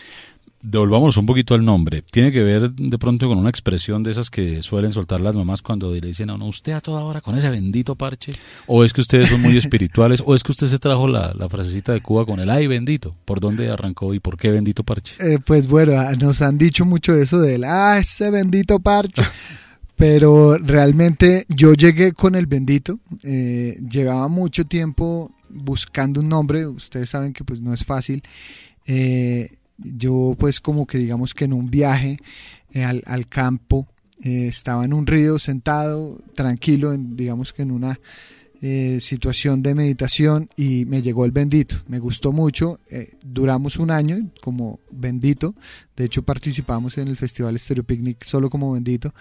devolvámonos 0.62 1.16
un 1.16 1.26
poquito 1.26 1.54
al 1.54 1.64
nombre. 1.64 2.02
Tiene 2.02 2.32
que 2.32 2.42
ver 2.42 2.70
de 2.70 2.98
pronto 2.98 3.28
con 3.28 3.38
una 3.38 3.50
expresión 3.50 4.02
de 4.02 4.12
esas 4.12 4.30
que 4.30 4.62
suelen 4.62 4.92
soltar 4.92 5.20
las 5.20 5.34
mamás 5.34 5.60
cuando 5.60 5.92
le 5.92 6.00
dicen 6.00 6.30
a 6.30 6.34
uno, 6.34 6.46
usted 6.46 6.72
a 6.72 6.80
toda 6.80 7.02
hora 7.02 7.20
con 7.20 7.36
ese 7.36 7.50
bendito 7.50 7.96
parche. 7.96 8.32
O 8.66 8.84
es 8.84 8.92
que 8.92 9.00
ustedes 9.00 9.28
son 9.28 9.42
muy 9.42 9.56
espirituales, 9.56 10.22
o 10.24 10.34
es 10.34 10.42
que 10.42 10.52
usted 10.52 10.68
se 10.68 10.78
trajo 10.78 11.08
la, 11.08 11.34
la 11.36 11.48
frasecita 11.48 11.92
de 11.92 12.00
Cuba 12.00 12.24
con 12.24 12.40
el 12.40 12.50
ay 12.50 12.66
bendito. 12.66 13.14
¿Por 13.24 13.40
dónde 13.40 13.70
arrancó 13.70 14.14
y 14.14 14.20
por 14.20 14.36
qué 14.36 14.50
bendito 14.50 14.84
parche? 14.84 15.16
Eh, 15.20 15.38
pues 15.44 15.66
bueno, 15.66 15.92
ah, 15.98 16.12
nos 16.16 16.42
han 16.42 16.58
dicho 16.58 16.84
mucho 16.84 17.14
eso 17.14 17.40
del, 17.40 17.64
ah, 17.64 17.98
ese 17.98 18.30
bendito 18.30 18.78
parche. 18.80 19.22
Pero 19.96 20.58
realmente 20.58 21.46
yo 21.48 21.74
llegué 21.74 22.12
con 22.12 22.34
el 22.34 22.46
bendito, 22.46 22.98
eh, 23.22 23.78
llevaba 23.88 24.26
mucho 24.26 24.64
tiempo 24.64 25.30
buscando 25.48 26.20
un 26.20 26.28
nombre, 26.28 26.66
ustedes 26.66 27.10
saben 27.10 27.32
que 27.32 27.44
pues 27.44 27.60
no 27.60 27.72
es 27.72 27.84
fácil. 27.84 28.22
Eh, 28.86 29.50
yo 29.84 30.34
pues 30.38 30.60
como 30.60 30.86
que 30.86 30.98
digamos 30.98 31.34
que 31.34 31.44
en 31.44 31.52
un 31.52 31.70
viaje 31.70 32.18
eh, 32.72 32.84
al, 32.84 33.28
campo 33.28 33.86
eh, 34.22 34.46
estaba 34.46 34.84
en 34.84 34.92
un 34.92 35.06
río 35.06 35.38
sentado 35.38 36.20
tranquilo 36.34 36.92
en, 36.92 37.16
digamos 37.16 37.52
que 37.52 37.62
en 37.62 37.70
una 37.70 37.98
eh, 38.60 38.98
situación 39.00 39.62
de 39.62 39.74
meditación 39.74 40.48
y 40.56 40.84
me 40.86 41.02
llegó 41.02 41.24
el 41.24 41.32
bendito 41.32 41.76
me 41.88 41.98
gustó 41.98 42.32
mucho 42.32 42.78
duramos 43.24 43.76
un 43.76 43.90
año 43.90 44.30
como 44.40 44.78
bendito 44.90 45.54
de 45.96 46.04
hecho 46.04 46.22
participamos 46.22 46.96
en 46.98 47.08
el 47.08 47.16
festival 47.16 47.58
Stereo 47.58 47.84
Picnic 47.84 48.24
solo 48.24 48.48
como 48.48 48.72
bendito 48.72 49.12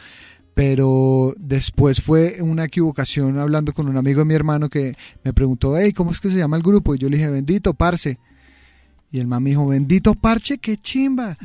pero 0.53 1.33
después 1.37 2.01
fue 2.01 2.37
una 2.41 2.65
equivocación 2.65 3.39
hablando 3.39 3.73
con 3.73 3.87
un 3.87 3.97
amigo 3.97 4.19
de 4.19 4.25
mi 4.25 4.33
hermano 4.33 4.69
que 4.69 4.95
me 5.23 5.33
preguntó, 5.33 5.77
hey, 5.77 5.93
¿cómo 5.93 6.11
es 6.11 6.19
que 6.19 6.29
se 6.29 6.37
llama 6.37 6.57
el 6.57 6.63
grupo? 6.63 6.93
Y 6.93 6.99
yo 6.99 7.09
le 7.09 7.17
dije, 7.17 7.29
bendito, 7.29 7.73
parce. 7.73 8.19
Y 9.11 9.19
el 9.19 9.27
mami 9.27 9.51
dijo, 9.51 9.67
bendito 9.67 10.15
parche, 10.15 10.57
qué 10.57 10.77
chimba. 10.77 11.37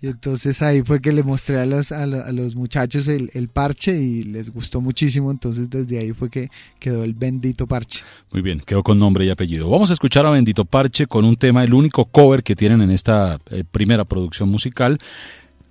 Y 0.00 0.06
entonces 0.06 0.62
ahí 0.62 0.82
fue 0.82 1.00
que 1.00 1.10
le 1.10 1.24
mostré 1.24 1.58
a 1.58 1.66
los, 1.66 1.90
a, 1.90 2.06
los 2.06 2.54
muchachos 2.54 3.08
el, 3.08 3.30
el, 3.34 3.48
parche 3.48 4.00
y 4.00 4.22
les 4.22 4.50
gustó 4.50 4.80
muchísimo. 4.80 5.32
Entonces 5.32 5.68
desde 5.68 5.98
ahí 5.98 6.12
fue 6.12 6.30
que 6.30 6.50
quedó 6.78 7.02
el 7.02 7.14
bendito 7.14 7.66
parche. 7.66 8.02
Muy 8.30 8.40
bien, 8.40 8.60
quedó 8.64 8.84
con 8.84 8.98
nombre 8.98 9.24
y 9.24 9.30
apellido. 9.30 9.68
Vamos 9.68 9.90
a 9.90 9.94
escuchar 9.94 10.24
a 10.24 10.30
Bendito 10.30 10.64
Parche 10.64 11.06
con 11.06 11.24
un 11.24 11.34
tema, 11.34 11.64
el 11.64 11.74
único 11.74 12.04
cover 12.04 12.44
que 12.44 12.54
tienen 12.54 12.80
en 12.80 12.92
esta 12.92 13.38
eh, 13.50 13.64
primera 13.68 14.04
producción 14.04 14.48
musical 14.48 15.00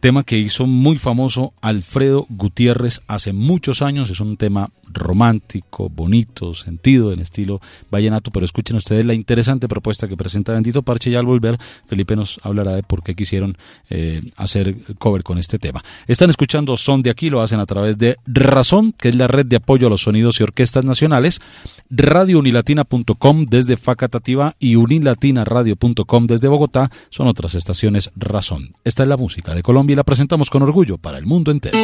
tema 0.07 0.23
que 0.23 0.37
hizo 0.37 0.65
muy 0.65 0.97
famoso 0.97 1.51
Alfredo 1.59 2.25
Gutiérrez 2.29 3.01
hace 3.07 3.33
muchos 3.33 3.81
años. 3.81 4.09
Es 4.09 4.21
un 4.21 4.37
tema 4.37 4.69
romántico, 4.93 5.89
bonito, 5.89 6.53
sentido, 6.53 7.11
en 7.11 7.19
estilo 7.19 7.59
vallenato, 7.91 8.31
pero 8.31 8.45
escuchen 8.45 8.77
ustedes 8.77 9.05
la 9.05 9.13
interesante 9.13 9.67
propuesta 9.67 10.07
que 10.07 10.15
presenta 10.15 10.53
Bendito 10.53 10.81
Parche 10.81 11.09
y 11.09 11.15
al 11.15 11.25
volver 11.25 11.57
Felipe 11.87 12.15
nos 12.15 12.39
hablará 12.43 12.71
de 12.71 12.83
por 12.83 13.03
qué 13.03 13.15
quisieron 13.15 13.57
eh, 13.89 14.21
hacer 14.37 14.77
cover 14.97 15.23
con 15.23 15.39
este 15.39 15.59
tema. 15.59 15.83
Están 16.07 16.29
escuchando 16.29 16.77
Son 16.77 17.03
de 17.03 17.09
aquí, 17.09 17.29
lo 17.29 17.41
hacen 17.41 17.59
a 17.59 17.65
través 17.65 17.97
de 17.97 18.15
Razón, 18.25 18.93
que 18.93 19.09
es 19.09 19.15
la 19.15 19.27
red 19.27 19.45
de 19.45 19.57
apoyo 19.57 19.87
a 19.87 19.89
los 19.89 20.03
sonidos 20.03 20.39
y 20.39 20.43
orquestas 20.43 20.85
nacionales, 20.85 21.41
radiounilatina.com 21.89 23.45
desde 23.45 23.75
Facatativa 23.75 24.55
y 24.57 24.77
unilatinaradio.com 24.77 26.27
desde 26.27 26.47
Bogotá, 26.47 26.89
son 27.09 27.27
otras 27.27 27.55
estaciones 27.55 28.09
Razón. 28.15 28.71
Esta 28.85 29.03
es 29.03 29.09
la 29.09 29.17
música 29.17 29.53
de 29.53 29.63
Colombia 29.63 29.96
la 29.97 30.03
presentamos 30.03 30.51
con 30.51 30.61
orgullo 30.61 30.99
para 30.99 31.17
el 31.17 31.25
mundo 31.25 31.49
entero. 31.49 31.75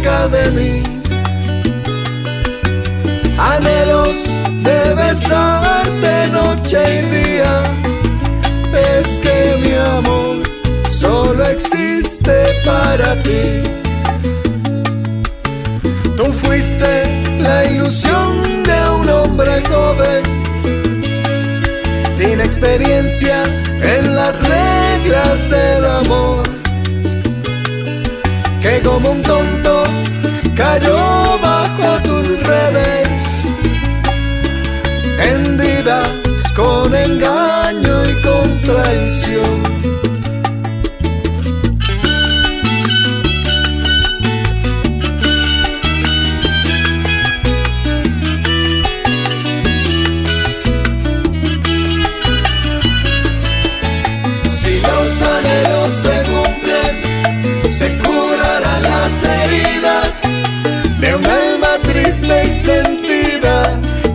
Cerca 0.00 0.28
de 0.28 0.50
mí. 0.50 0.82
Anhelos 3.38 4.24
de 4.62 4.94
besarte 4.94 6.28
noche 6.32 6.78
y 6.98 7.06
día. 7.16 7.62
Es 8.72 9.18
que 9.20 9.56
mi 9.62 9.74
amor 9.74 10.36
solo 10.90 11.44
existe 11.44 12.44
para 12.64 13.20
ti. 13.22 13.62
Tú 16.16 16.24
fuiste 16.32 17.04
la 17.40 17.64
ilusión 17.64 18.62
de 18.64 18.90
un 18.90 19.08
hombre 19.08 19.62
joven, 19.68 20.22
sin 22.16 22.40
experiencia 22.40 23.44
en 23.82 24.14
las 24.14 24.36
reglas 24.36 25.50
del 25.50 25.84
amor 25.86 26.50
que 28.60 28.82
como 28.82 29.10
un 29.12 29.22
tonto 29.22 29.79
cayó 30.60 31.38
bajo 31.40 32.02
tus 32.02 32.46
redes, 32.46 33.22
hendidas 35.18 36.22
con 36.54 36.94
engaño 36.94 38.04
y 38.04 38.14
con 38.20 38.60
traición. 38.60 39.29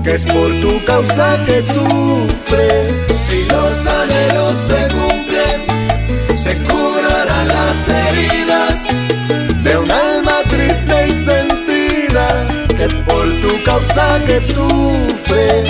Que 0.06 0.14
es 0.14 0.26
por 0.26 0.60
tu 0.60 0.86
causa 0.86 1.44
que 1.46 1.62
sufre. 1.62 2.94
Si 3.16 3.44
los 3.46 3.88
anhelos 3.88 4.56
se 4.56 4.88
cumplen, 4.94 6.38
se 6.38 6.56
curarán 6.58 7.48
las 7.48 7.90
heridas 7.90 8.88
de 9.64 9.78
un 9.78 9.92
alma 9.92 10.44
triste 10.48 11.08
y 11.08 11.12
sentida, 11.12 12.48
que 12.78 12.84
es 12.84 12.96
por 13.08 13.26
tu 13.42 13.64
causa 13.64 14.24
que 14.28 14.40
sufre. 14.40 15.64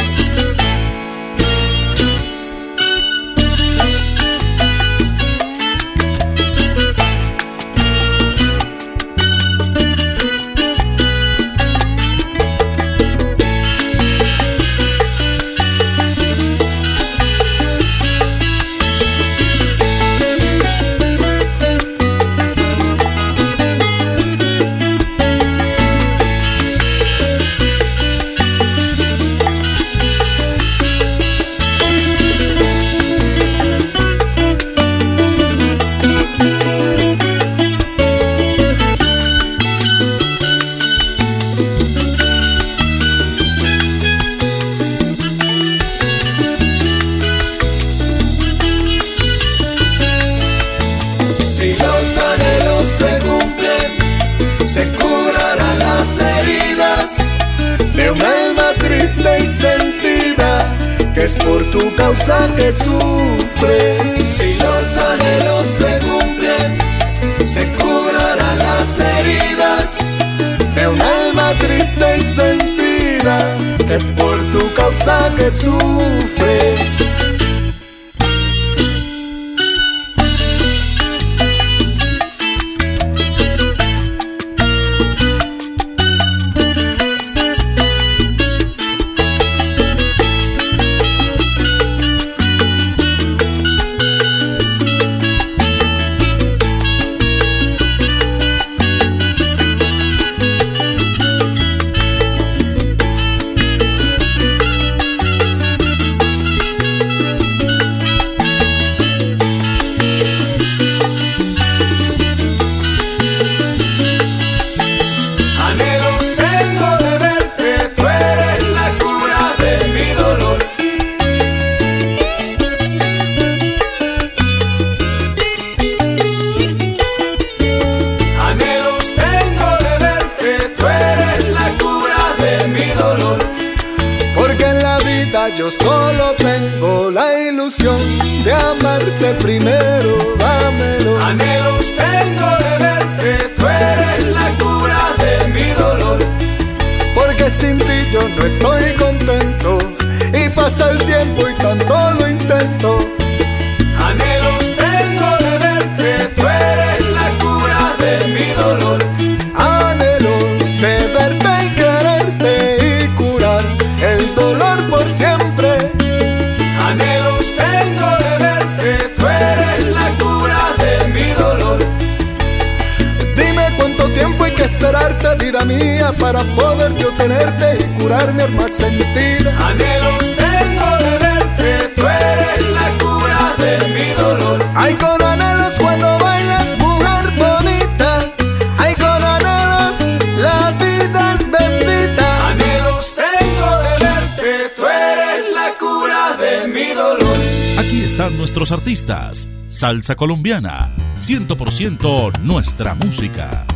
Salsa 199.86 200.16
Colombiana, 200.16 200.92
100% 201.16 202.40
nuestra 202.40 202.96
música. 202.96 203.68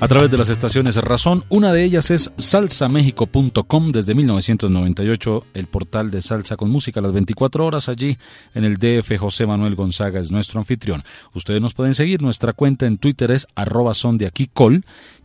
A 0.00 0.08
través 0.08 0.30
de 0.30 0.38
las 0.38 0.48
estaciones 0.48 0.96
Razón, 0.96 1.44
una 1.50 1.74
de 1.74 1.84
ellas 1.84 2.10
es 2.10 2.32
salsamexico.com 2.38 3.90
desde 3.90 4.14
1998, 4.14 5.46
el 5.52 5.66
portal 5.66 6.10
de 6.10 6.22
salsa 6.22 6.56
con 6.56 6.70
música 6.70 7.02
las 7.02 7.12
24 7.12 7.66
horas 7.66 7.90
allí 7.90 8.16
en 8.54 8.64
el 8.64 8.78
DF 8.78 9.18
José 9.18 9.44
Manuel 9.44 9.74
Gonzaga 9.74 10.20
es 10.20 10.30
nuestro 10.30 10.58
anfitrión. 10.58 11.02
Ustedes 11.34 11.60
nos 11.60 11.74
pueden 11.74 11.94
seguir, 11.94 12.22
nuestra 12.22 12.54
cuenta 12.54 12.86
en 12.86 12.96
Twitter 12.96 13.30
es 13.32 13.46
arroba 13.54 13.92
son 13.92 14.16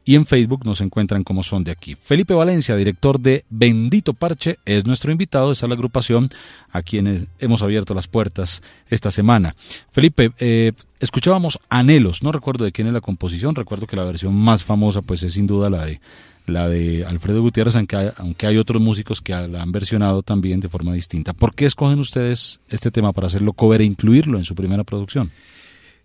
y 0.06 0.16
en 0.16 0.26
Facebook 0.26 0.66
nos 0.66 0.82
encuentran 0.82 1.24
como 1.24 1.44
son 1.44 1.64
de 1.64 1.72
aquí. 1.72 1.96
Felipe 1.96 2.34
Valencia, 2.34 2.76
director 2.76 3.20
de 3.20 3.46
Bendito 3.50 4.14
Parche, 4.14 4.58
es 4.66 4.86
nuestro 4.86 5.12
invitado. 5.12 5.52
Es 5.52 5.62
la 5.62 5.74
agrupación 5.74 6.30
a 6.72 6.82
quienes 6.82 7.26
hemos 7.40 7.64
abierto 7.64 7.94
las 7.94 8.08
puertas 8.08 8.62
esta 8.90 9.12
semana. 9.12 9.56
Felipe, 9.92 10.32
eh, 10.40 10.74
escuchábamos 11.00 11.60
Anhelos, 11.70 12.24
no 12.24 12.32
recuerdo 12.32 12.66
de 12.66 12.72
quién 12.72 12.88
es 12.88 12.94
la 12.94 13.02
composición, 13.02 13.56
recuerdo 13.56 13.88
que 13.88 13.96
la 13.96 14.04
versión 14.04 14.36
más 14.36 14.64
famosa 14.64 15.02
pues 15.02 15.24
es 15.24 15.34
sin 15.34 15.48
duda 15.48 15.70
la 15.70 15.86
de 15.86 16.02
la 16.46 16.68
de 16.68 17.06
Alfredo 17.06 17.42
Gutiérrez, 17.42 17.78
aunque 17.78 17.96
hay, 17.96 18.10
aunque 18.18 18.48
hay 18.48 18.58
otros 18.58 18.82
músicos 18.82 19.22
que 19.22 19.32
la 19.32 19.62
han 19.62 19.72
versionado 19.72 20.24
también 20.24 20.60
de 20.60 20.68
forma 20.68 20.94
distinta. 20.94 21.32
¿Por 21.32 21.56
qué 21.56 21.66
escogen 21.66 22.00
ustedes 22.00 22.60
este 22.70 22.92
tema 22.92 23.14
para 23.14 23.28
hacerlo 23.28 23.54
cover 23.54 23.80
e 23.80 23.86
incluirlo 23.86 24.38
en 24.38 24.44
su 24.44 24.54
primera 24.54 24.84
producción? 24.84 25.32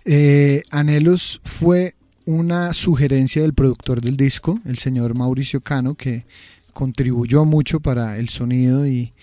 Eh, 0.05 0.63
Anhelos 0.71 1.41
fue 1.45 1.95
una 2.29 2.75
sugerencia 2.75 3.41
del 3.41 3.55
productor 3.55 4.03
del 4.03 4.19
disco, 4.19 4.61
el 4.67 4.77
señor 4.77 5.15
Mauricio 5.15 5.63
Cano, 5.63 5.95
que 5.95 6.27
contribuyó 6.75 7.47
mucho 7.47 7.81
para 7.81 8.19
el 8.19 8.29
sonido 8.29 8.87
y, 8.87 9.15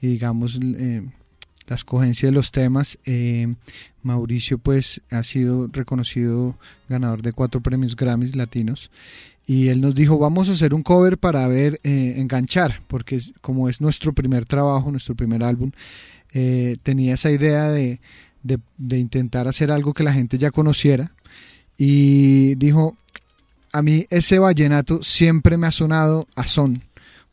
digamos 0.00 0.58
eh, 0.62 1.02
la 1.66 1.76
escogencia 1.76 2.28
de 2.28 2.32
los 2.32 2.52
temas. 2.52 2.98
Eh, 3.04 3.54
Mauricio 4.02 4.56
pues 4.56 5.02
ha 5.10 5.22
sido 5.24 5.66
reconocido 5.66 6.56
ganador 6.88 7.20
de 7.20 7.32
cuatro 7.32 7.60
premios 7.60 7.96
Grammys 7.96 8.34
latinos 8.34 8.90
y 9.46 9.68
él 9.68 9.82
nos 9.82 9.94
dijo 9.94 10.16
vamos 10.16 10.48
a 10.48 10.52
hacer 10.52 10.72
un 10.72 10.82
cover 10.82 11.18
para 11.18 11.46
ver 11.48 11.80
eh, 11.84 12.14
enganchar 12.16 12.80
porque 12.86 13.20
como 13.42 13.68
es 13.68 13.82
nuestro 13.82 14.14
primer 14.14 14.46
trabajo, 14.46 14.90
nuestro 14.90 15.14
primer 15.14 15.44
álbum, 15.44 15.70
tenía 16.82 17.14
esa 17.14 17.30
idea 17.30 17.68
de, 17.68 18.00
de 18.42 18.98
intentar 18.98 19.48
hacer 19.48 19.70
algo 19.70 19.92
que 19.92 20.02
la 20.02 20.14
gente 20.14 20.38
ya 20.38 20.50
conociera 20.50 21.12
y 21.76 22.54
dijo, 22.56 22.96
a 23.72 23.82
mí 23.82 24.06
ese 24.10 24.38
vallenato 24.38 25.02
siempre 25.02 25.56
me 25.56 25.66
ha 25.66 25.72
sonado 25.72 26.26
a 26.36 26.46
son. 26.46 26.82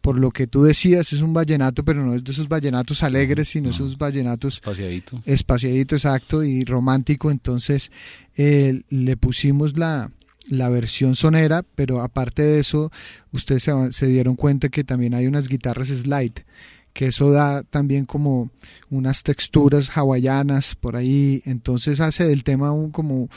Por 0.02 0.18
lo 0.18 0.32
que 0.32 0.48
tú 0.48 0.64
decías, 0.64 1.14
es 1.14 1.22
un 1.22 1.32
vallenato, 1.32 1.86
pero 1.86 2.04
no 2.04 2.16
es 2.16 2.24
de 2.24 2.32
esos 2.32 2.48
vallenatos 2.48 3.04
alegres, 3.04 3.50
sino 3.50 3.70
esos 3.70 4.00
vallenatos... 4.00 4.56
Espaciadito. 4.56 5.22
Espaciadito, 5.26 5.96
exacto, 5.96 6.44
y 6.44 6.66
romántico. 6.66 7.30
Entonces 7.30 7.92
eh, 8.36 8.82
le 8.90 9.16
pusimos 9.18 9.78
la, 9.78 10.10
la 10.50 10.70
versión 10.70 11.16
sonera, 11.16 11.64
pero 11.76 12.02
aparte 12.02 12.42
de 12.42 12.60
eso, 12.60 12.92
ustedes 13.32 13.62
se, 13.62 13.92
se, 13.92 14.08
dieron 14.08 14.36
cuenta 14.36 14.70
que 14.70 14.84
también 14.84 15.14
hay 15.14 15.28
unas 15.28 15.48
guitarras 15.48 15.90
slide, 15.90 16.46
que 16.94 17.08
eso 17.08 17.32
da 17.32 17.62
también 17.64 18.06
como 18.06 18.50
unas 18.90 19.22
texturas 19.22 19.96
hawaianas 19.96 20.76
por 20.76 20.96
ahí, 20.96 21.42
entonces 21.46 22.00
hace 22.00 22.26
del 22.26 22.44
tema 22.44 22.72
un, 22.72 22.92
como 22.92 23.30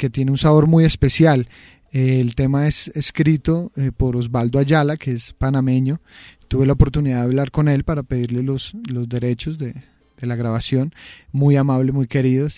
que 0.00 0.08
tiene 0.08 0.30
un 0.30 0.38
sabor 0.38 0.66
muy 0.66 0.86
especial. 0.86 1.46
el 1.92 2.34
tema 2.34 2.66
es 2.66 2.88
escrito 2.94 3.70
eh, 3.76 3.92
por 3.94 4.16
Osvaldo 4.16 4.58
Ayala, 4.58 4.96
que 4.96 5.12
es 5.12 5.34
panameño. 5.34 6.00
Tuve 6.48 6.64
la 6.64 6.72
oportunidad 6.72 7.16
de 7.18 7.24
hablar 7.24 7.50
con 7.50 7.68
él 7.68 7.84
para 7.84 8.02
pedirle 8.02 8.42
los, 8.42 8.72
los 8.90 9.10
derechos 9.10 9.58
de, 9.58 9.74
la 10.20 10.36
grabación, 10.36 10.94
muy 11.32 11.56
amable, 11.56 11.92
muy 11.92 12.06
querido, 12.06 12.48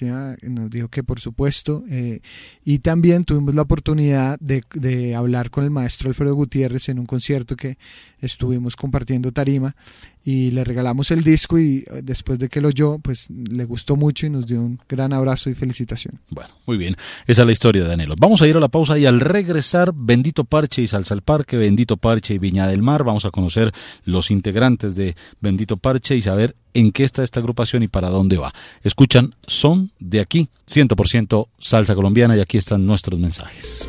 nos 0.42 0.70
dijo 0.70 0.88
que 0.88 1.04
por 1.04 1.20
supuesto, 1.20 1.84
eh, 1.88 2.20
y 2.64 2.80
también 2.80 3.24
tuvimos 3.24 3.54
la 3.54 3.62
oportunidad 3.62 4.38
de, 4.40 4.64
de, 4.74 5.14
hablar 5.14 5.50
con 5.50 5.62
el 5.62 5.70
maestro 5.70 6.08
Alfredo 6.08 6.34
Gutiérrez 6.34 6.88
en 6.88 6.98
un 6.98 7.06
concierto 7.06 7.54
que 7.54 7.78
estuvimos 8.18 8.74
compartiendo 8.74 9.30
tarima 9.30 9.76
y 10.24 10.50
le 10.50 10.64
regalamos 10.64 11.10
el 11.10 11.24
disco 11.24 11.58
y 11.58 11.84
eh, 11.90 12.00
después 12.02 12.38
de 12.38 12.48
que 12.48 12.60
lo 12.60 12.68
oyó, 12.68 12.98
pues 12.98 13.28
le 13.30 13.64
gustó 13.64 13.96
mucho 13.96 14.26
y 14.26 14.30
nos 14.30 14.46
dio 14.46 14.60
un 14.60 14.78
gran 14.88 15.12
abrazo 15.12 15.50
y 15.50 15.54
felicitación. 15.54 16.20
Bueno, 16.30 16.50
muy 16.66 16.76
bien, 16.76 16.96
esa 17.26 17.42
es 17.42 17.46
la 17.46 17.52
historia 17.52 17.82
de 17.82 17.88
Danilo. 17.88 18.14
Vamos 18.18 18.42
a 18.42 18.48
ir 18.48 18.56
a 18.56 18.60
la 18.60 18.68
pausa 18.68 18.98
y 18.98 19.06
al 19.06 19.20
regresar, 19.20 19.92
Bendito 19.94 20.44
Parche 20.44 20.82
y 20.82 20.86
Salsa 20.86 21.14
al 21.14 21.22
Parque, 21.22 21.56
Bendito 21.56 21.96
Parche 21.96 22.34
y 22.34 22.38
Viña 22.38 22.66
del 22.66 22.82
Mar, 22.82 23.04
vamos 23.04 23.24
a 23.24 23.30
conocer 23.30 23.72
los 24.04 24.30
integrantes 24.30 24.94
de 24.94 25.16
Bendito 25.40 25.76
Parche 25.76 26.16
y 26.16 26.22
saber 26.22 26.56
en 26.74 26.92
qué 26.92 27.04
está 27.04 27.22
esta 27.22 27.40
agrupación 27.40 27.82
y 27.82 27.88
para 27.88 28.08
dónde 28.08 28.38
va. 28.38 28.52
Escuchan 28.82 29.34
Son 29.46 29.90
de 29.98 30.20
aquí, 30.20 30.48
100% 30.66 31.48
salsa 31.58 31.94
colombiana 31.94 32.36
y 32.36 32.40
aquí 32.40 32.56
están 32.56 32.86
nuestros 32.86 33.18
mensajes. 33.18 33.88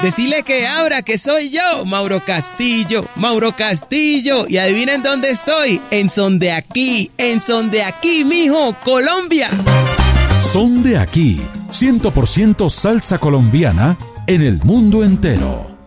Decile 0.02 0.44
que 0.44 0.68
abra 0.68 1.04
que 1.04 1.18
soy 1.18 1.50
yo, 1.50 1.86
Mauro 1.86 2.20
Castillo, 2.20 3.06
Mauro 3.16 3.56
Castillo. 3.56 4.46
Y 4.50 4.58
adivinen 4.58 5.04
dónde 5.04 5.30
estoy, 5.30 5.80
en 5.90 6.10
Son 6.10 6.38
de 6.38 6.52
aquí, 6.52 7.12
en 7.18 7.40
Son 7.40 7.72
de 7.72 7.84
aquí, 7.84 8.26
mijo, 8.26 8.76
Colombia. 8.84 9.50
Son 10.42 10.84
de 10.84 10.98
aquí, 10.98 11.40
100% 11.72 12.70
salsa 12.70 13.20
colombiana 13.20 13.98
en 14.28 14.42
el 14.42 14.60
mundo 14.64 15.06
entero. 15.06 15.78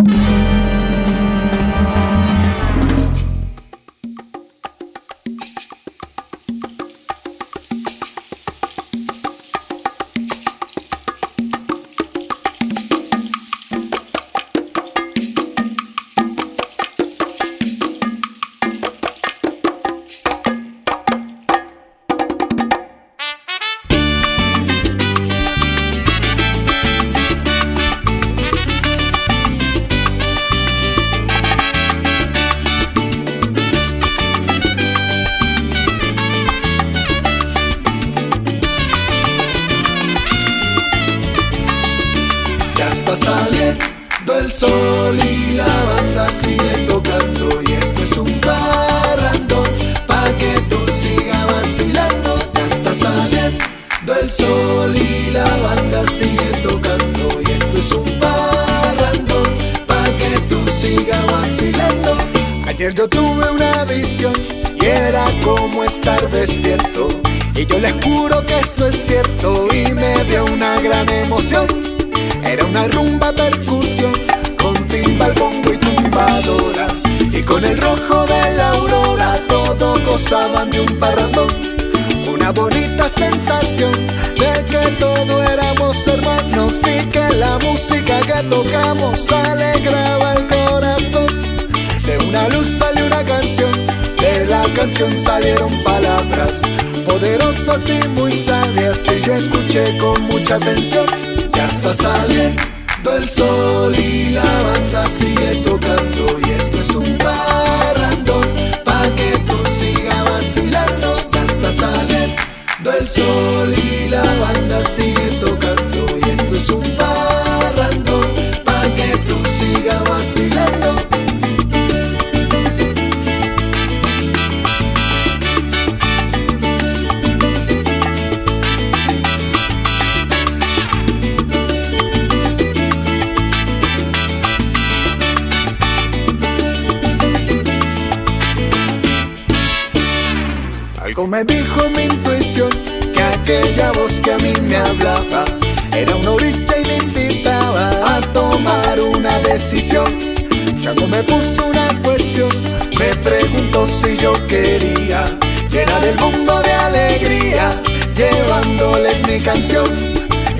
Canción. 159.42 159.86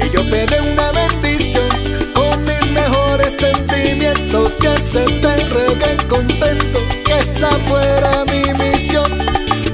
Y 0.03 0.11
yo 0.15 0.29
pedí 0.31 0.55
una 0.73 0.91
bendición 0.93 1.69
con 2.15 2.45
mis 2.45 2.71
mejores 2.71 3.37
sentimientos 3.37 4.53
y 4.63 4.67
acepté 4.67 5.35
el 5.35 5.51
reggae 5.51 5.97
contento 6.09 6.79
que 7.05 7.19
esa 7.19 7.51
fuera 7.67 8.25
mi 8.27 8.43
misión. 8.55 9.11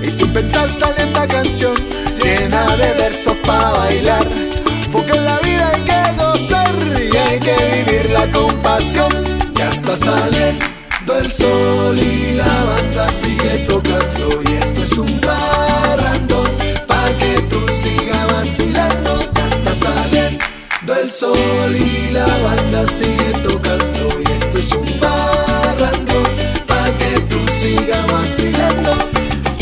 Y 0.02 0.10
sin 0.10 0.32
pensar 0.32 0.68
sale 0.72 1.02
esta 1.02 1.26
canción 1.26 1.74
llena 2.22 2.76
de 2.76 2.92
versos 2.94 3.36
para 3.44 3.70
bailar. 3.70 4.26
Porque 4.92 5.12
en 5.12 5.24
la 5.24 5.38
vida 5.40 5.70
hay 5.72 5.80
que 5.82 6.22
gozar 6.22 6.74
y 7.00 7.16
hay 7.16 7.38
que 7.40 7.84
vivirla 7.84 8.30
con 8.32 8.54
pasión. 8.60 9.10
Ya 9.52 9.70
está 9.70 9.96
saliendo 9.96 11.18
el 11.18 11.30
sol 11.30 11.98
y 11.98 12.34
la 12.34 12.44
banda 12.44 13.08
sigue 13.10 13.66
tocando 13.68 14.42
y 14.42 14.54
esto 14.54 14.82
es 14.82 14.98
un 14.98 15.20
parrandón 15.20 15.55
sol 21.18 21.74
y 21.74 22.10
la 22.10 22.26
banda 22.26 22.86
sigue 22.86 23.32
tocando. 23.42 24.08
Y 24.20 24.32
esto 24.38 24.58
es 24.58 24.72
un 24.72 25.00
parrandón 25.00 26.28
pa' 26.66 26.90
que 26.98 27.20
tú 27.30 27.38
sigas 27.58 28.06
vacilando. 28.12 28.92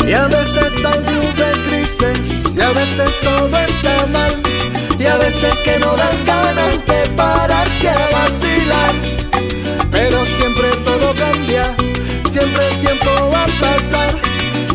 Y 0.05 0.13
a 0.13 0.27
veces 0.27 0.73
hay 0.85 0.99
nubes 0.99 1.57
grises 1.67 2.19
y 2.55 2.61
a 2.61 2.69
veces 2.69 3.09
todo 3.21 3.57
está 3.57 4.05
mal. 4.07 4.33
Y 4.99 5.05
a 5.05 5.15
veces 5.15 5.53
que 5.63 5.79
no 5.79 5.95
dan 5.95 6.17
ganas 6.25 6.85
de 6.87 7.09
pararse 7.15 7.89
a 7.89 8.03
vacilar. 8.17 8.93
Pero 9.91 10.25
siempre 10.25 10.67
todo 10.83 11.13
cambia, 11.13 11.63
siempre 12.33 12.63
el 12.71 12.77
tiempo 12.79 13.11
va 13.33 13.43
a 13.43 13.47
pasar, 13.63 14.09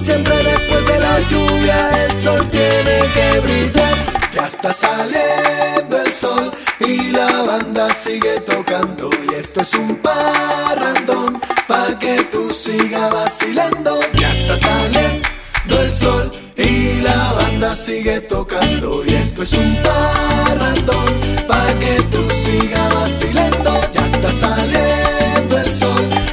siempre 0.00 0.34
después 0.34 0.86
de 0.86 0.98
la 0.98 1.20
lluvia 1.30 2.06
el 2.06 2.12
sol 2.16 2.46
tiene 2.48 3.00
que 3.14 3.40
brillar. 3.40 4.19
Ya 4.32 4.46
está 4.46 4.72
saliendo 4.72 6.00
el 6.04 6.14
sol 6.14 6.52
y 6.78 7.10
la 7.10 7.42
banda 7.42 7.92
sigue 7.92 8.40
tocando 8.40 9.10
y 9.26 9.34
esto 9.34 9.60
es 9.62 9.74
un 9.74 9.96
parrandón 9.96 11.40
pa' 11.66 11.98
que 11.98 12.22
tú 12.30 12.52
sigas 12.52 13.10
vacilando. 13.10 14.00
Ya 14.14 14.32
está 14.32 14.56
saliendo 14.56 15.80
el 15.80 15.92
sol 15.92 16.32
y 16.56 17.00
la 17.00 17.32
banda 17.32 17.74
sigue 17.74 18.20
tocando 18.20 19.04
y 19.04 19.14
esto 19.14 19.42
es 19.42 19.52
un 19.52 19.76
parrandón 19.82 21.06
pa' 21.48 21.74
que 21.80 22.00
tú 22.12 22.30
sigas 22.30 22.94
vacilando. 22.94 23.80
Ya 23.92 24.06
está 24.06 24.32
saliendo 24.32 25.20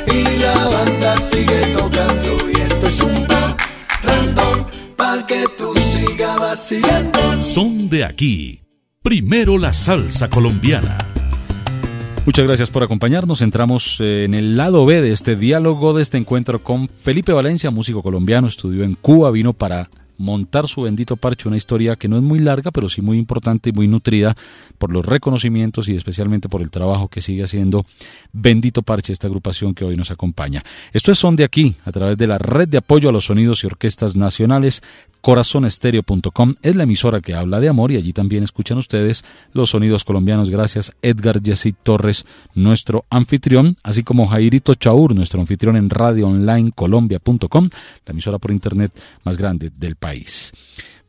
y 0.08 0.38
la 0.38 0.54
banda 0.54 1.18
sigue 1.18 1.67
Son 7.40 7.88
de 7.88 8.04
aquí. 8.04 8.62
Primero 9.04 9.60
la 9.60 9.74
salsa 9.74 10.28
colombiana. 10.28 10.98
Muchas 12.26 12.48
gracias 12.48 12.72
por 12.72 12.82
acompañarnos. 12.82 13.42
Entramos 13.44 14.00
eh, 14.02 14.24
en 14.24 14.34
el 14.34 14.58
lado 14.58 14.84
B 14.84 15.04
de 15.04 15.12
este 15.12 15.36
diálogo, 15.36 15.94
de 15.94 16.02
este 16.02 16.18
encuentro 16.18 16.64
con 16.64 16.90
Felipe 16.90 17.32
Valencia, 17.32 17.70
músico 17.70 18.02
colombiano, 18.02 18.48
estudió 18.48 18.84
en 18.84 18.96
Cuba, 18.96 19.30
vino 19.30 19.54
para 19.54 19.88
montar 20.18 20.68
su 20.68 20.82
bendito 20.82 21.16
parche, 21.16 21.48
una 21.48 21.58
historia 21.58 21.96
que 21.96 22.08
no 22.08 22.18
es 22.18 22.24
muy 22.24 22.40
larga, 22.40 22.72
pero 22.72 22.90
sí 22.90 23.02
muy 23.02 23.18
importante 23.18 23.70
y 23.70 23.74
muy 23.74 23.88
nutrida 23.88 24.36
por 24.78 24.92
los 24.92 25.06
reconocimientos 25.06 25.88
y 25.90 25.96
especialmente 25.96 26.50
por 26.50 26.62
el 26.62 26.72
trabajo 26.72 27.08
que 27.08 27.22
sigue 27.22 27.44
haciendo 27.44 27.86
Bendito 28.34 28.82
Parche, 28.82 29.14
esta 29.14 29.28
agrupación 29.28 29.74
que 29.74 29.86
hoy 29.86 29.96
nos 29.96 30.12
acompaña. 30.12 30.64
Esto 30.92 31.12
es 31.12 31.20
Son 31.20 31.36
de 31.36 31.44
aquí, 31.44 31.76
a 31.86 31.92
través 31.92 32.18
de 32.18 32.28
la 32.28 32.40
red 32.40 32.68
de 32.68 32.80
apoyo 32.80 33.10
a 33.10 33.12
los 33.12 33.26
sonidos 33.26 33.64
y 33.64 33.68
orquestas 33.68 34.16
nacionales, 34.16 34.82
corazonestereo.com 35.28 36.54
es 36.62 36.78
la 36.78 36.84
emisora 36.84 37.20
que 37.20 37.34
habla 37.34 37.60
de 37.60 37.68
amor 37.68 37.92
y 37.92 37.98
allí 37.98 38.14
también 38.14 38.46
escuchan 38.46 38.78
ustedes 38.78 39.26
los 39.52 39.72
sonidos 39.72 40.06
colombianos 40.06 40.50
gracias 40.50 40.94
Edgar 41.02 41.42
Jesse 41.44 41.74
Torres, 41.84 42.26
nuestro 42.56 43.04
anfitrión, 43.10 43.76
así 43.84 44.04
como 44.04 44.28
Jairito 44.28 44.74
Chaur, 44.76 45.14
nuestro 45.14 45.42
anfitrión 45.42 45.76
en 45.76 45.90
radio 45.90 46.30
online 46.30 46.72
colombia.com, 46.74 47.68
la 48.06 48.12
emisora 48.14 48.40
por 48.40 48.52
internet 48.52 48.98
más 49.26 49.36
grande 49.38 49.70
del 49.76 49.98
país. 49.98 50.54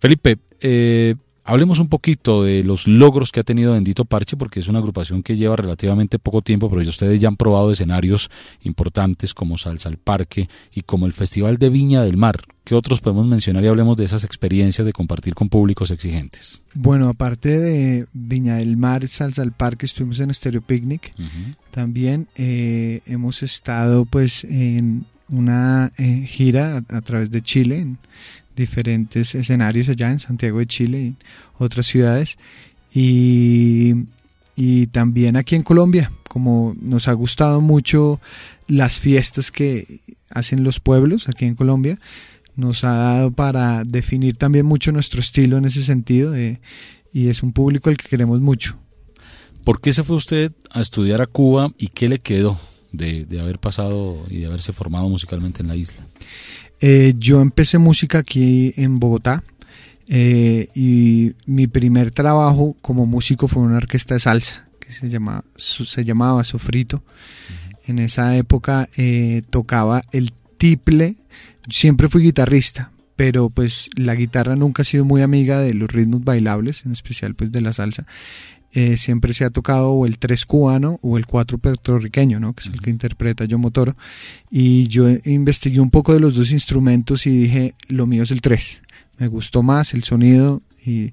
Felipe, 0.00 0.38
eh, 0.62 1.14
Hablemos 1.48 1.78
un 1.78 1.88
poquito 1.88 2.42
de 2.42 2.62
los 2.62 2.86
logros 2.86 3.32
que 3.32 3.40
ha 3.40 3.42
tenido 3.42 3.72
Bendito 3.72 4.04
Parche, 4.04 4.36
porque 4.36 4.60
es 4.60 4.68
una 4.68 4.80
agrupación 4.80 5.22
que 5.22 5.38
lleva 5.38 5.56
relativamente 5.56 6.18
poco 6.18 6.42
tiempo, 6.42 6.68
pero 6.68 6.82
ustedes 6.82 7.22
ya 7.22 7.28
han 7.28 7.36
probado 7.36 7.72
escenarios 7.72 8.30
importantes 8.64 9.32
como 9.32 9.56
Salsa 9.56 9.88
al 9.88 9.96
Parque 9.96 10.50
y 10.74 10.82
como 10.82 11.06
el 11.06 11.14
Festival 11.14 11.56
de 11.56 11.70
Viña 11.70 12.02
del 12.02 12.18
Mar. 12.18 12.42
¿Qué 12.68 12.74
otros 12.74 13.00
podemos 13.00 13.26
mencionar 13.26 13.64
y 13.64 13.66
hablemos 13.66 13.96
de 13.96 14.04
esas 14.04 14.24
experiencias 14.24 14.84
de 14.84 14.92
compartir 14.92 15.34
con 15.34 15.48
públicos 15.48 15.90
exigentes? 15.90 16.60
Bueno, 16.74 17.08
aparte 17.08 17.58
de 17.58 18.06
Viña 18.12 18.56
del 18.56 18.76
Mar, 18.76 19.08
Salsa 19.08 19.40
al 19.40 19.52
Parque, 19.52 19.86
estuvimos 19.86 20.20
en 20.20 20.34
Stereo 20.34 20.60
Picnic. 20.60 21.14
También 21.70 22.28
eh, 22.36 23.00
hemos 23.06 23.42
estado 23.42 24.04
pues 24.04 24.44
en 24.44 25.06
una 25.30 25.92
eh, 25.96 26.26
gira 26.26 26.76
a, 26.90 26.96
a, 26.98 27.00
través 27.00 27.30
de 27.30 27.40
Chile, 27.40 27.78
en, 27.78 27.98
diferentes 28.54 29.34
escenarios 29.34 29.88
allá 29.88 30.10
en 30.10 30.20
Santiago 30.20 30.58
de 30.58 30.66
Chile 30.66 31.00
y 31.00 31.16
otras 31.56 31.86
ciudades. 31.86 32.36
Y, 32.92 34.04
también 34.90 35.36
aquí 35.36 35.54
en 35.54 35.62
Colombia, 35.62 36.10
como 36.28 36.76
nos 36.80 37.08
ha 37.08 37.12
gustado 37.12 37.60
mucho 37.62 38.20
las 38.66 38.98
fiestas 38.98 39.50
que 39.50 40.00
hacen 40.30 40.64
los 40.64 40.80
pueblos 40.80 41.28
aquí 41.28 41.46
en 41.46 41.54
Colombia, 41.54 41.98
nos 42.58 42.84
ha 42.84 42.92
dado 42.92 43.30
para 43.30 43.84
definir 43.84 44.36
también 44.36 44.66
mucho 44.66 44.92
nuestro 44.92 45.20
estilo 45.20 45.56
en 45.56 45.64
ese 45.64 45.84
sentido 45.84 46.34
y 46.36 47.28
es 47.28 47.42
un 47.42 47.52
público 47.52 47.88
al 47.88 47.96
que 47.96 48.08
queremos 48.08 48.40
mucho. 48.40 48.76
¿Por 49.64 49.80
qué 49.80 49.92
se 49.92 50.02
fue 50.02 50.16
usted 50.16 50.52
a 50.70 50.80
estudiar 50.80 51.22
a 51.22 51.26
Cuba 51.26 51.70
y 51.78 51.88
qué 51.88 52.08
le 52.08 52.18
quedó 52.18 52.58
de, 52.92 53.26
de 53.26 53.40
haber 53.40 53.58
pasado 53.58 54.24
y 54.28 54.38
de 54.38 54.46
haberse 54.46 54.72
formado 54.72 55.08
musicalmente 55.08 55.62
en 55.62 55.68
la 55.68 55.76
isla? 55.76 56.06
Eh, 56.80 57.14
yo 57.18 57.40
empecé 57.40 57.78
música 57.78 58.18
aquí 58.18 58.72
en 58.76 58.98
Bogotá 58.98 59.42
eh, 60.06 60.68
y 60.74 61.32
mi 61.44 61.66
primer 61.66 62.10
trabajo 62.10 62.76
como 62.80 63.04
músico 63.04 63.48
fue 63.48 63.62
en 63.62 63.68
una 63.68 63.76
orquesta 63.78 64.14
de 64.14 64.20
salsa 64.20 64.68
que 64.80 64.92
se, 64.92 65.08
llama, 65.08 65.44
se 65.56 66.04
llamaba 66.04 66.44
Sofrito. 66.44 67.02
En 67.86 67.98
esa 67.98 68.36
época 68.36 68.88
eh, 68.96 69.42
tocaba 69.50 70.04
el 70.12 70.32
tiple, 70.56 71.16
siempre 71.68 72.08
fui 72.08 72.22
guitarrista, 72.22 72.90
pero 73.16 73.50
pues 73.50 73.90
la 73.96 74.14
guitarra 74.14 74.56
nunca 74.56 74.82
ha 74.82 74.84
sido 74.84 75.04
muy 75.04 75.22
amiga 75.22 75.60
de 75.60 75.74
los 75.74 75.90
ritmos 75.90 76.24
bailables, 76.24 76.84
en 76.86 76.92
especial 76.92 77.34
pues 77.34 77.50
de 77.52 77.60
la 77.60 77.72
salsa. 77.72 78.06
Eh, 78.72 78.98
siempre 78.98 79.32
se 79.32 79.44
ha 79.44 79.50
tocado 79.50 79.92
o 79.92 80.04
el 80.04 80.18
tres 80.18 80.44
cubano 80.44 80.98
o 81.02 81.16
el 81.16 81.26
cuatro 81.26 81.56
puertorriqueño, 81.56 82.38
¿no? 82.38 82.52
que 82.52 82.68
es 82.68 82.72
el 82.72 82.80
que 82.80 82.90
interpreta 82.90 83.44
yo 83.44 83.58
Motoro. 83.58 83.96
Y 84.50 84.88
yo 84.88 85.08
investigué 85.24 85.80
un 85.80 85.90
poco 85.90 86.12
de 86.12 86.20
los 86.20 86.34
dos 86.34 86.50
instrumentos 86.50 87.26
y 87.26 87.30
dije, 87.30 87.74
lo 87.88 88.06
mío 88.06 88.24
es 88.24 88.30
el 88.30 88.40
tres. 88.40 88.82
Me 89.18 89.26
gustó 89.26 89.62
más 89.62 89.94
el 89.94 90.04
sonido 90.04 90.62
y 90.84 91.12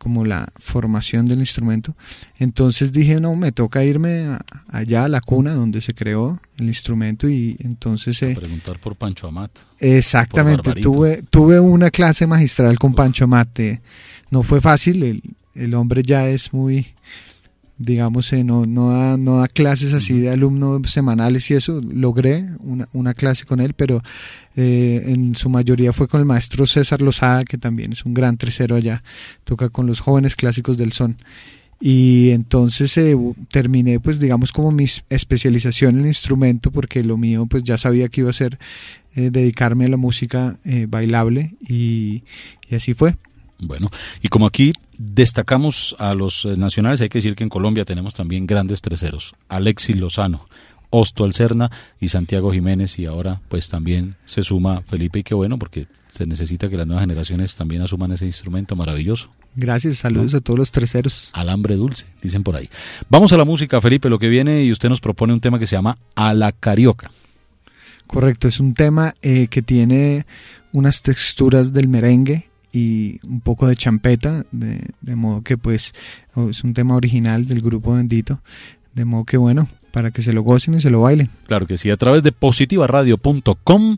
como 0.00 0.24
la 0.24 0.50
formación 0.58 1.28
del 1.28 1.40
instrumento. 1.40 1.94
Entonces 2.38 2.90
dije, 2.90 3.20
no, 3.20 3.36
me 3.36 3.52
toca 3.52 3.84
irme 3.84 4.28
allá 4.68 5.04
a 5.04 5.08
la 5.08 5.20
cuna 5.20 5.52
donde 5.52 5.82
se 5.82 5.92
creó 5.92 6.40
el 6.56 6.68
instrumento 6.68 7.28
y 7.28 7.58
entonces... 7.60 8.22
Eh, 8.22 8.34
preguntar 8.34 8.80
por 8.80 8.96
Pancho 8.96 9.28
Amat. 9.28 9.50
Exactamente, 9.78 10.72
tuve, 10.72 11.22
tuve 11.28 11.60
una 11.60 11.90
clase 11.90 12.26
magistral 12.26 12.78
con 12.78 12.94
Pancho 12.94 13.24
Amat. 13.24 13.60
Eh, 13.60 13.82
no 14.30 14.42
fue 14.42 14.62
fácil, 14.62 15.02
el, 15.02 15.22
el 15.54 15.74
hombre 15.74 16.02
ya 16.02 16.30
es 16.30 16.54
muy, 16.54 16.94
digamos, 17.80 18.30
eh, 18.34 18.44
no, 18.44 18.66
no, 18.66 18.90
da, 18.90 19.16
no 19.16 19.38
da 19.38 19.48
clases 19.48 19.94
así 19.94 20.20
de 20.20 20.28
alumnos 20.28 20.90
semanales 20.90 21.50
y 21.50 21.54
eso, 21.54 21.80
logré 21.80 22.46
una, 22.58 22.86
una 22.92 23.14
clase 23.14 23.46
con 23.46 23.58
él, 23.58 23.72
pero 23.72 24.02
eh, 24.54 25.02
en 25.06 25.34
su 25.34 25.48
mayoría 25.48 25.94
fue 25.94 26.06
con 26.06 26.20
el 26.20 26.26
maestro 26.26 26.66
César 26.66 27.00
Lozada, 27.00 27.42
que 27.44 27.56
también 27.56 27.94
es 27.94 28.04
un 28.04 28.12
gran 28.12 28.36
tercero 28.36 28.76
allá, 28.76 29.02
toca 29.44 29.70
con 29.70 29.86
los 29.86 30.00
jóvenes 30.00 30.36
clásicos 30.36 30.76
del 30.76 30.92
son. 30.92 31.16
Y 31.80 32.28
entonces 32.32 32.94
eh, 32.98 33.16
terminé, 33.50 33.98
pues 33.98 34.20
digamos, 34.20 34.52
como 34.52 34.70
mi 34.70 34.84
especialización 35.08 35.94
en 35.94 36.00
el 36.02 36.08
instrumento, 36.08 36.70
porque 36.70 37.02
lo 37.02 37.16
mío, 37.16 37.46
pues 37.46 37.64
ya 37.64 37.78
sabía 37.78 38.10
que 38.10 38.20
iba 38.20 38.28
a 38.28 38.34
ser 38.34 38.58
dedicarme 39.14 39.86
a 39.86 39.88
la 39.88 39.96
música 39.96 40.56
bailable 40.86 41.56
y, 41.66 42.22
y 42.68 42.74
así 42.76 42.94
fue. 42.94 43.16
Bueno, 43.60 43.90
y 44.22 44.28
como 44.28 44.46
aquí 44.46 44.72
destacamos 44.98 45.94
a 45.98 46.14
los 46.14 46.44
eh, 46.44 46.56
nacionales, 46.56 47.00
hay 47.00 47.08
que 47.08 47.18
decir 47.18 47.34
que 47.34 47.44
en 47.44 47.50
Colombia 47.50 47.84
tenemos 47.84 48.14
también 48.14 48.46
grandes 48.46 48.80
terceros. 48.82 49.34
Alexis 49.48 50.00
Lozano, 50.00 50.44
Osto 50.90 51.24
Alcerna 51.24 51.70
y 52.00 52.08
Santiago 52.08 52.52
Jiménez 52.52 52.98
y 52.98 53.06
ahora 53.06 53.40
pues 53.48 53.68
también 53.68 54.16
se 54.24 54.42
suma 54.42 54.82
Felipe 54.82 55.20
y 55.20 55.22
qué 55.22 55.34
bueno 55.34 55.58
porque 55.58 55.86
se 56.08 56.26
necesita 56.26 56.68
que 56.68 56.76
las 56.76 56.86
nuevas 56.86 57.04
generaciones 57.04 57.54
también 57.54 57.82
asuman 57.82 58.10
ese 58.12 58.26
instrumento 58.26 58.74
maravilloso. 58.74 59.30
Gracias, 59.54 59.98
saludos 59.98 60.34
a 60.34 60.40
todos 60.40 60.58
los 60.58 60.72
terceros. 60.72 61.30
Alambre 61.32 61.76
dulce, 61.76 62.06
dicen 62.22 62.42
por 62.42 62.56
ahí. 62.56 62.68
Vamos 63.08 63.32
a 63.32 63.36
la 63.36 63.44
música, 63.44 63.80
Felipe, 63.80 64.08
lo 64.08 64.18
que 64.18 64.28
viene 64.28 64.64
y 64.64 64.72
usted 64.72 64.88
nos 64.88 65.00
propone 65.00 65.32
un 65.32 65.40
tema 65.40 65.58
que 65.60 65.66
se 65.66 65.76
llama 65.76 65.96
A 66.16 66.34
la 66.34 66.50
Carioca. 66.50 67.12
Correcto, 68.08 68.48
es 68.48 68.58
un 68.58 68.74
tema 68.74 69.14
eh, 69.22 69.46
que 69.46 69.62
tiene 69.62 70.26
unas 70.72 71.02
texturas 71.02 71.72
del 71.72 71.86
merengue 71.86 72.49
y 72.72 73.20
un 73.26 73.40
poco 73.40 73.66
de 73.66 73.76
champeta, 73.76 74.44
de, 74.52 74.80
de 75.00 75.16
modo 75.16 75.42
que 75.42 75.56
pues 75.56 75.92
es 76.48 76.64
un 76.64 76.74
tema 76.74 76.94
original 76.94 77.46
del 77.46 77.60
grupo 77.60 77.94
Bendito, 77.94 78.40
de 78.94 79.04
modo 79.04 79.24
que 79.24 79.36
bueno, 79.36 79.68
para 79.90 80.10
que 80.10 80.22
se 80.22 80.32
lo 80.32 80.42
gocen 80.42 80.74
y 80.74 80.80
se 80.80 80.90
lo 80.90 81.02
bailen. 81.02 81.30
Claro 81.46 81.66
que 81.66 81.76
sí, 81.76 81.90
a 81.90 81.96
través 81.96 82.22
de 82.22 82.32
positivaradio.com, 82.32 83.96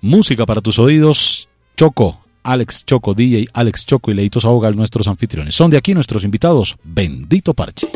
música 0.00 0.46
para 0.46 0.60
tus 0.60 0.78
oídos, 0.78 1.48
Choco, 1.76 2.20
Alex 2.42 2.84
Choco, 2.84 3.14
DJ 3.14 3.48
Alex 3.52 3.86
Choco 3.86 4.10
y 4.10 4.14
Leitos 4.14 4.44
Ahogal, 4.44 4.76
nuestros 4.76 5.08
anfitriones. 5.08 5.54
Son 5.54 5.70
de 5.70 5.76
aquí 5.76 5.94
nuestros 5.94 6.24
invitados, 6.24 6.76
Bendito 6.84 7.54
Parche. 7.54 7.88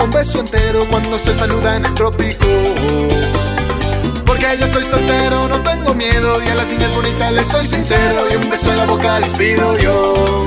Un 0.00 0.10
beso 0.10 0.40
entero 0.40 0.86
cuando 0.90 1.18
se 1.18 1.34
saluda 1.34 1.76
en 1.76 1.86
el 1.86 1.94
trópico. 1.94 2.46
Porque 4.26 4.46
yo 4.60 4.66
soy 4.72 4.84
soltero, 4.84 5.48
no 5.48 5.60
tengo 5.62 5.94
miedo 5.94 6.42
y 6.44 6.48
a 6.48 6.54
la 6.54 6.64
niña 6.64 6.88
bonita 6.94 7.30
le 7.30 7.44
soy 7.44 7.66
sincero 7.66 8.26
y 8.30 8.36
un 8.36 8.50
beso 8.50 8.70
en 8.70 8.76
la 8.78 8.84
boca 8.86 9.20
les 9.20 9.30
pido 9.30 9.78
yo. 9.78 10.46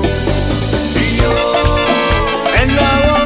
Y 0.94 1.16
yo 1.16 1.76
en 2.62 2.76
la 2.76 3.25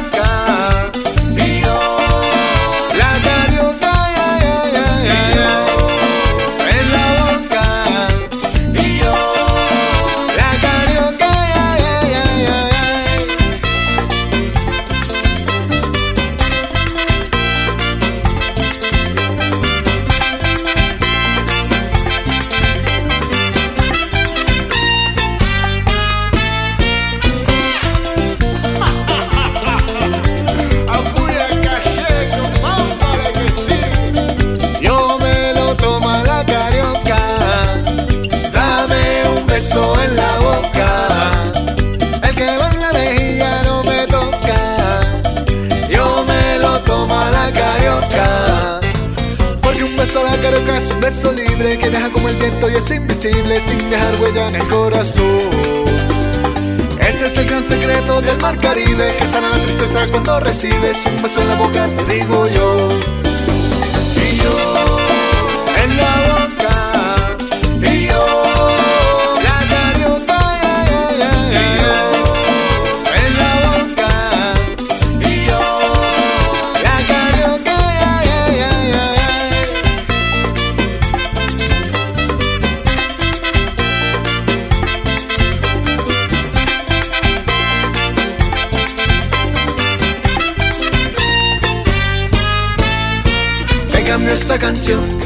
cuando 60.09 60.39
recibes 60.39 61.05
un 61.05 61.21
beso 61.21 61.41
en 61.41 61.49
la 61.49 61.55
boca, 61.57 61.87
te 61.87 62.05
digo 62.05 62.47
yo. 62.47 63.20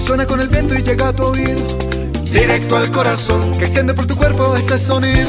Suena 0.06 0.28
con 0.28 0.40
el 0.40 0.50
viento 0.50 0.76
y 0.76 0.84
llega 0.84 1.08
a 1.08 1.14
tu 1.14 1.24
oído. 1.24 1.66
Directo 2.32 2.78
al 2.78 2.92
corazón 2.92 3.58
que 3.58 3.64
extiende 3.64 3.92
por 3.96 4.06
tu 4.06 4.16
cuerpo 4.16 4.56
ese 4.56 4.78
sonido. 4.78 5.28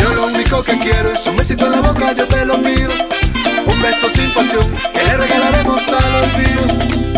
Yo 0.00 0.14
lo 0.14 0.26
único 0.26 0.62
que 0.62 0.78
quiero 0.78 1.10
es 1.12 1.26
un 1.26 1.36
besito 1.36 1.66
en 1.66 1.72
la 1.72 1.80
boca, 1.80 2.12
yo 2.12 2.28
te 2.28 2.44
lo 2.44 2.62
pido. 2.62 2.90
Un 3.66 3.82
beso 3.82 4.08
sin 4.14 4.30
pasión 4.32 4.64
que 4.94 5.02
le 5.04 5.16
regalaremos 5.16 5.82
al 5.88 6.14
olvido. 6.22 7.17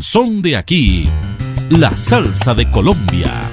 Son 0.00 0.42
de 0.42 0.54
aquí, 0.54 1.08
la 1.70 1.96
salsa 1.96 2.54
de 2.54 2.70
Colombia. 2.70 3.50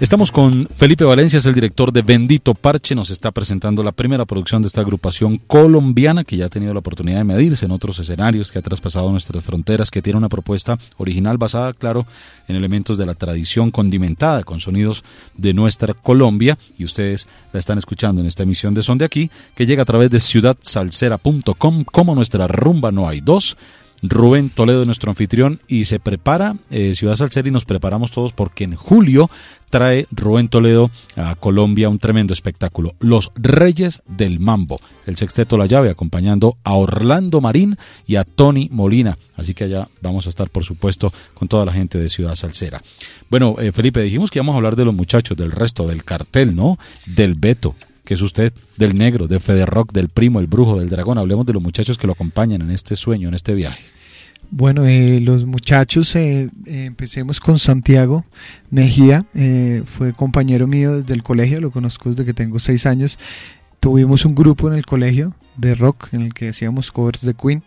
Estamos 0.00 0.30
con 0.30 0.66
Felipe 0.66 1.02
Valencia, 1.02 1.38
es 1.38 1.46
el 1.46 1.54
director 1.54 1.94
de 1.94 2.02
Bendito 2.02 2.52
Parche, 2.52 2.94
nos 2.94 3.08
está 3.10 3.30
presentando 3.30 3.82
la 3.82 3.92
primera 3.92 4.26
producción 4.26 4.60
de 4.60 4.68
esta 4.68 4.82
agrupación 4.82 5.38
colombiana 5.38 6.24
que 6.24 6.36
ya 6.36 6.44
ha 6.44 6.50
tenido 6.50 6.74
la 6.74 6.80
oportunidad 6.80 7.16
de 7.16 7.24
medirse 7.24 7.64
en 7.64 7.70
otros 7.70 7.98
escenarios, 7.98 8.52
que 8.52 8.58
ha 8.58 8.62
traspasado 8.62 9.10
nuestras 9.10 9.42
fronteras, 9.42 9.90
que 9.90 10.02
tiene 10.02 10.18
una 10.18 10.28
propuesta 10.28 10.78
original 10.98 11.38
basada, 11.38 11.72
claro, 11.72 12.06
en 12.46 12.56
elementos 12.56 12.98
de 12.98 13.06
la 13.06 13.14
tradición 13.14 13.70
condimentada, 13.70 14.42
con 14.42 14.60
sonidos 14.60 15.04
de 15.34 15.54
nuestra 15.54 15.94
Colombia, 15.94 16.58
y 16.76 16.84
ustedes 16.84 17.28
la 17.54 17.60
están 17.60 17.78
escuchando 17.78 18.20
en 18.20 18.26
esta 18.26 18.42
emisión 18.42 18.74
de 18.74 18.82
Son 18.82 18.98
de 18.98 19.06
aquí, 19.06 19.30
que 19.54 19.64
llega 19.64 19.84
a 19.84 19.86
través 19.86 20.10
de 20.10 20.20
ciudadsalsera.com, 20.20 21.84
como 21.84 22.14
nuestra 22.14 22.46
rumba 22.46 22.92
no 22.92 23.08
hay 23.08 23.22
dos 23.22 23.56
Rubén 24.02 24.50
Toledo, 24.50 24.84
nuestro 24.84 25.10
anfitrión, 25.10 25.60
y 25.68 25.84
se 25.84 26.00
prepara 26.00 26.56
eh, 26.70 26.94
Ciudad 26.94 27.16
Salcera 27.16 27.48
y 27.48 27.52
nos 27.52 27.64
preparamos 27.64 28.10
todos 28.10 28.32
porque 28.32 28.64
en 28.64 28.74
julio 28.74 29.30
trae 29.70 30.06
Rubén 30.10 30.48
Toledo 30.48 30.90
a 31.16 31.34
Colombia 31.34 31.88
un 31.88 31.98
tremendo 31.98 32.32
espectáculo. 32.32 32.94
Los 33.00 33.30
Reyes 33.34 34.02
del 34.06 34.40
Mambo, 34.40 34.80
el 35.06 35.16
sexteto 35.16 35.58
La 35.58 35.66
Llave, 35.66 35.90
acompañando 35.90 36.56
a 36.64 36.74
Orlando 36.74 37.40
Marín 37.40 37.76
y 38.06 38.16
a 38.16 38.24
Tony 38.24 38.68
Molina. 38.70 39.18
Así 39.36 39.54
que 39.54 39.64
allá 39.64 39.88
vamos 40.00 40.26
a 40.26 40.30
estar, 40.30 40.48
por 40.50 40.64
supuesto, 40.64 41.12
con 41.34 41.48
toda 41.48 41.64
la 41.64 41.72
gente 41.72 41.98
de 41.98 42.08
Ciudad 42.08 42.34
Salcera. 42.34 42.82
Bueno, 43.30 43.56
eh, 43.58 43.72
Felipe, 43.72 44.00
dijimos 44.02 44.30
que 44.30 44.38
íbamos 44.38 44.54
a 44.54 44.56
hablar 44.56 44.76
de 44.76 44.84
los 44.84 44.94
muchachos, 44.94 45.36
del 45.36 45.52
resto, 45.52 45.86
del 45.86 46.04
cartel, 46.04 46.56
¿no? 46.56 46.78
Del 47.06 47.34
Beto, 47.34 47.74
que 48.08 48.14
es 48.14 48.22
usted, 48.22 48.54
del 48.78 48.96
negro, 48.96 49.28
de 49.28 49.38
Fede 49.38 49.66
Rock, 49.66 49.92
del 49.92 50.08
primo, 50.08 50.40
el 50.40 50.46
brujo, 50.46 50.80
del 50.80 50.88
dragón. 50.88 51.18
Hablemos 51.18 51.44
de 51.44 51.52
los 51.52 51.62
muchachos 51.62 51.98
que 51.98 52.06
lo 52.06 52.14
acompañan 52.14 52.62
en 52.62 52.70
este 52.70 52.96
sueño, 52.96 53.28
en 53.28 53.34
este 53.34 53.52
viaje. 53.52 53.82
Bueno, 54.50 54.86
eh, 54.86 55.20
los 55.20 55.44
muchachos, 55.44 56.16
eh, 56.16 56.48
eh, 56.64 56.84
empecemos 56.86 57.38
con 57.38 57.58
Santiago 57.58 58.24
Mejía, 58.70 59.26
fue 59.84 60.14
compañero 60.14 60.66
mío 60.66 60.96
desde 60.96 61.12
el 61.12 61.22
colegio, 61.22 61.60
lo 61.60 61.70
conozco 61.70 62.08
desde 62.08 62.24
que 62.24 62.32
tengo 62.32 62.58
seis 62.58 62.86
años. 62.86 63.18
Tuvimos 63.78 64.24
un 64.24 64.34
grupo 64.34 64.68
en 64.68 64.78
el 64.78 64.86
colegio 64.86 65.34
de 65.58 65.74
rock 65.74 66.08
en 66.12 66.22
el 66.22 66.32
que 66.32 66.48
hacíamos 66.48 66.90
covers 66.90 67.20
de 67.20 67.34
Queen 67.34 67.62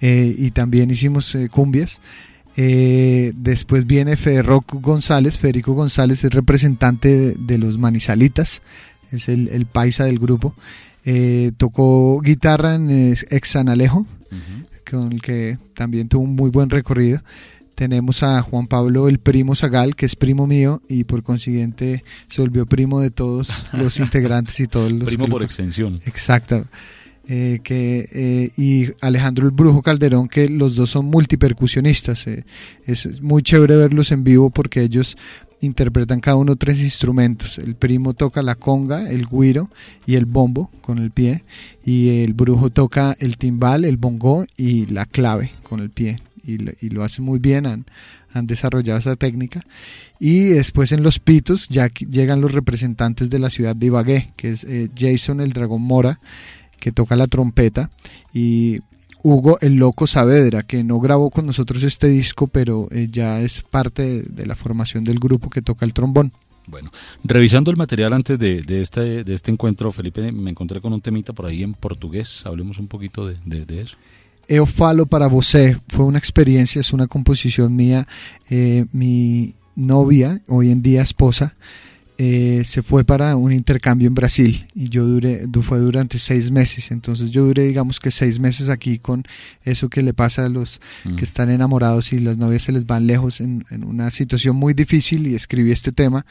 y 0.00 0.52
también 0.52 0.88
hicimos 0.88 1.36
cumbias. 1.50 2.00
después 2.54 3.88
viene 3.88 4.16
Federico 4.16 4.78
González, 4.80 5.36
Federico 5.36 5.72
González 5.72 6.22
es 6.22 6.32
representante 6.32 7.34
de, 7.36 7.58
los 7.58 7.76
Manizalitas, 7.76 8.62
es 9.12 9.28
el, 9.28 9.66
paisa 9.66 10.04
del 10.04 10.18
grupo. 10.18 10.54
tocó 11.56 12.20
guitarra 12.20 12.74
en 12.74 13.14
Exanalejo, 13.30 14.06
con 14.90 15.12
el 15.12 15.22
que 15.22 15.58
también 15.74 16.08
tuvo 16.08 16.22
un 16.22 16.34
muy 16.34 16.50
buen 16.50 16.70
recorrido. 16.70 17.22
Tenemos 17.74 18.22
a 18.22 18.40
Juan 18.42 18.68
Pablo, 18.68 19.08
el 19.08 19.18
primo 19.18 19.56
Zagal, 19.56 19.96
que 19.96 20.06
es 20.06 20.14
primo 20.14 20.46
mío 20.46 20.80
y 20.88 21.04
por 21.04 21.24
consiguiente 21.24 22.04
se 22.28 22.40
volvió 22.40 22.66
primo 22.66 23.00
de 23.00 23.10
todos 23.10 23.66
los 23.72 23.98
integrantes 24.00 24.60
y 24.60 24.68
todos 24.68 24.92
los. 24.92 25.08
Primo 25.08 25.26
por 25.26 25.42
extensión. 25.42 26.00
Exacto. 26.06 26.66
Eh, 27.26 27.60
que, 27.64 28.06
eh, 28.12 28.50
y 28.60 28.88
Alejandro 29.00 29.46
el 29.46 29.50
Brujo 29.50 29.80
Calderón, 29.80 30.28
que 30.28 30.48
los 30.48 30.76
dos 30.76 30.90
son 30.90 31.06
multipercusionistas. 31.06 32.26
Eh, 32.26 32.44
es 32.84 33.22
muy 33.22 33.42
chévere 33.42 33.76
verlos 33.76 34.12
en 34.12 34.24
vivo 34.24 34.50
porque 34.50 34.82
ellos 34.82 35.16
interpretan 35.60 36.20
cada 36.20 36.36
uno 36.36 36.56
tres 36.56 36.80
instrumentos. 36.80 37.58
El 37.58 37.74
primo 37.74 38.14
toca 38.14 38.42
la 38.42 38.54
conga, 38.54 39.10
el 39.10 39.26
guiro 39.26 39.70
y 40.06 40.16
el 40.16 40.26
bombo 40.26 40.70
con 40.80 40.98
el 40.98 41.10
pie. 41.10 41.44
Y 41.84 42.22
el 42.22 42.34
brujo 42.34 42.70
toca 42.70 43.16
el 43.18 43.36
timbal, 43.36 43.84
el 43.84 43.96
bongo 43.96 44.46
y 44.56 44.86
la 44.86 45.06
clave 45.06 45.50
con 45.62 45.80
el 45.80 45.90
pie. 45.90 46.18
Y, 46.46 46.58
lo 46.90 47.02
hace 47.02 47.22
muy 47.22 47.38
bien, 47.38 47.64
han, 47.64 47.86
han, 48.32 48.46
desarrollado 48.46 48.98
esa 48.98 49.16
técnica. 49.16 49.64
Y 50.20 50.40
después 50.48 50.92
en 50.92 51.02
los 51.02 51.18
pitos 51.18 51.68
ya 51.68 51.88
llegan 51.88 52.42
los 52.42 52.52
representantes 52.52 53.30
de 53.30 53.38
la 53.38 53.48
ciudad 53.48 53.74
de 53.74 53.86
Ibagué, 53.86 54.32
que 54.36 54.50
es 54.50 54.64
eh, 54.64 54.90
Jason 54.94 55.40
el 55.40 55.54
Dragón 55.54 55.80
Mora, 55.80 56.20
que 56.78 56.92
toca 56.92 57.16
la 57.16 57.28
trompeta. 57.28 57.90
Y 58.34 58.80
Hugo 59.24 59.58
el 59.62 59.76
Loco 59.76 60.06
Saavedra, 60.06 60.62
que 60.62 60.84
no 60.84 61.00
grabó 61.00 61.30
con 61.30 61.46
nosotros 61.46 61.82
este 61.82 62.08
disco, 62.08 62.46
pero 62.46 62.88
eh, 62.90 63.08
ya 63.10 63.40
es 63.40 63.62
parte 63.62 64.22
de, 64.22 64.46
la 64.46 64.54
formación 64.54 65.02
del 65.02 65.18
grupo 65.18 65.48
que 65.48 65.62
toca 65.62 65.86
el 65.86 65.94
trombón. 65.94 66.30
Bueno, 66.66 66.92
revisando 67.24 67.70
el 67.70 67.78
material 67.78 68.12
antes 68.12 68.38
de, 68.38 68.62
este, 68.82 69.24
de 69.24 69.34
este 69.34 69.50
encuentro, 69.50 69.90
Felipe, 69.92 70.30
me 70.30 70.50
encontré 70.50 70.80
con 70.82 70.92
un 70.92 71.00
temita 71.00 71.32
por 71.32 71.46
ahí 71.46 71.62
en 71.62 71.72
portugués. 71.72 72.44
Hablemos 72.44 72.78
un 72.78 72.86
poquito 72.86 73.26
de, 73.26 73.64
de 73.64 73.80
eso. 73.80 73.96
Eu 74.46 74.66
falo 74.66 75.06
para 75.06 75.26
você 75.26 75.78
fue 75.88 76.04
una 76.04 76.18
experiencia, 76.18 76.80
es 76.80 76.92
una 76.92 77.06
composición 77.06 77.74
mía. 77.74 78.06
Eh, 78.50 78.84
mi 78.92 79.54
novia, 79.74 80.42
hoy 80.48 80.70
en 80.70 80.82
día 80.82 81.02
esposa, 81.02 81.56
eh, 82.16 82.62
se 82.64 82.84
fue 82.84 83.02
para 83.02 83.34
un 83.34 83.50
intercambio 83.50 84.06
en 84.06 84.14
Brasil 84.14 84.68
y 84.72 84.88
yo 84.88 85.04
duré, 85.04 85.48
fue 85.62 85.80
durante 85.80 86.20
seis 86.20 86.52
meses, 86.52 86.92
entonces 86.92 87.32
yo 87.32 87.44
duré 87.44 87.64
digamos 87.64 87.98
que 87.98 88.12
seis 88.12 88.38
meses 88.38 88.68
aquí 88.68 89.00
con 89.00 89.24
eso 89.62 89.88
que 89.88 90.00
le 90.00 90.14
pasa 90.14 90.46
a 90.46 90.48
los 90.48 90.80
mm. 91.02 91.16
que 91.16 91.24
están 91.24 91.50
enamorados 91.50 92.12
y 92.12 92.20
las 92.20 92.38
novias 92.38 92.62
se 92.62 92.70
les 92.70 92.86
van 92.86 93.08
lejos 93.08 93.40
en, 93.40 93.64
una 93.84 94.12
situación 94.12 94.54
muy 94.54 94.74
difícil 94.74 95.26
y 95.26 95.34
escribí 95.34 95.72
este 95.72 95.90
tema 95.90 96.24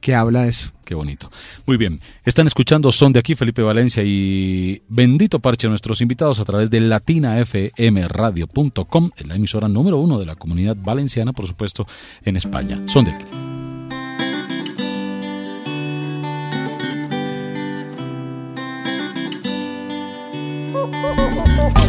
que 0.00 0.14
habla 0.14 0.44
de 0.44 0.50
eso. 0.50 0.72
Qué 0.84 0.94
bonito. 0.94 1.30
Muy 1.66 1.76
bien, 1.76 2.00
están 2.24 2.46
escuchando 2.46 2.90
Son 2.90 3.12
de 3.12 3.20
aquí 3.20 3.34
Felipe 3.34 3.60
Valencia 3.60 4.02
y 4.04 4.80
bendito 4.88 5.40
parche 5.40 5.66
a 5.66 5.70
nuestros 5.70 6.00
invitados 6.00 6.40
a 6.40 6.46
través 6.46 6.70
de 6.70 6.80
latinafmradio.com, 6.80 9.10
la 9.26 9.36
emisora 9.36 9.68
número 9.68 9.98
uno 9.98 10.18
de 10.18 10.24
la 10.24 10.36
comunidad 10.36 10.78
valenciana, 10.78 11.34
por 11.34 11.46
supuesto, 11.46 11.86
en 12.24 12.36
España. 12.36 12.82
Son 12.86 13.04
de 13.04 13.10
aquí. 13.10 13.55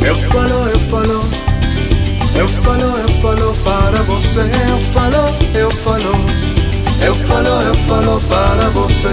Eu 0.08 0.16
falo, 0.16 0.70
eu 0.70 0.80
falo, 0.89 1.22
eu 2.39 2.47
falo, 2.47 2.82
eu 2.82 3.10
falo 3.22 3.53
para 3.55 4.01
você. 4.03 4.39
Eu 4.39 4.80
falo, 4.93 5.18
eu 5.53 5.70
falo, 5.70 6.26
eu 7.05 7.14
falo, 7.14 7.49
eu 7.49 7.76
falo 7.76 8.22
para 8.22 8.70
você. 8.70 9.10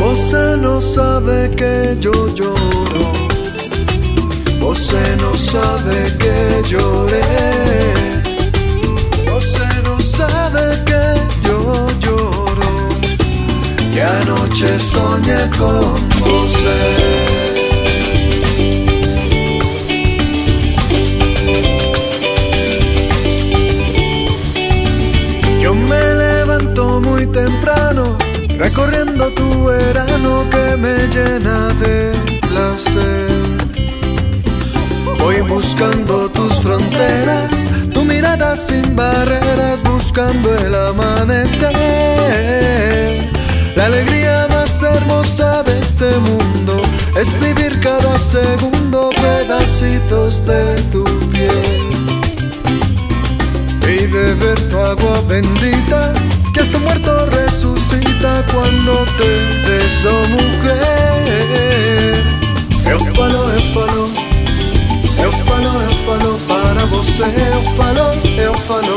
Você 0.00 0.56
não 0.56 0.80
sabe 0.80 1.50
que 1.54 2.06
eu 2.06 2.28
lloro. 2.28 3.12
Você 4.58 5.16
não 5.20 5.34
sabe 5.34 5.96
que 6.18 6.74
lloré. 6.74 8.15
Soñé 14.78 15.50
con 15.58 15.94
vos. 16.20 16.52
Yo 25.60 25.74
me 25.74 26.14
levanto 26.14 27.00
muy 27.00 27.26
temprano, 27.26 28.16
recorriendo 28.58 29.30
tu 29.30 29.64
verano 29.64 30.44
que 30.50 30.76
me 30.76 31.08
llena 31.08 31.68
de 31.80 32.12
placer. 32.48 33.28
Voy 35.18 35.40
buscando 35.40 36.28
tus 36.28 36.54
fronteras, 36.60 37.50
tu 37.92 38.04
mirada 38.04 38.54
sin 38.54 38.94
barreras, 38.94 39.82
buscando 39.82 40.54
el 40.58 40.74
amanecer 40.74 42.16
la 43.76 43.84
alegría 43.86 44.46
más 44.48 44.55
hermosa 44.96 45.62
de 45.62 45.78
este 45.78 46.08
mundo 46.18 46.82
es 47.16 47.38
vivir 47.40 47.78
cada 47.80 48.18
segundo 48.18 49.10
pedacitos 49.10 50.44
de 50.44 50.74
tu 50.92 51.04
piel 51.30 51.96
y 53.82 54.06
beber 54.06 54.58
tu 54.70 54.78
agua 54.78 55.20
bendita 55.28 56.12
que 56.52 56.60
hasta 56.60 56.78
muerto 56.78 57.26
resucita 57.26 58.44
cuando 58.52 59.04
te 59.18 59.30
beso 59.66 60.14
mujer. 60.34 61.16
Eu 62.90 63.00
falo, 63.14 63.50
eu 63.56 63.60
falo, 63.74 64.10
eu 65.24 65.32
falo, 65.46 65.72
eu 65.82 65.94
falo 66.06 66.38
para 66.48 66.86
você, 66.86 67.24
eu 67.54 67.62
falo, 67.76 68.06
eu 68.38 68.54
falo, 68.54 68.96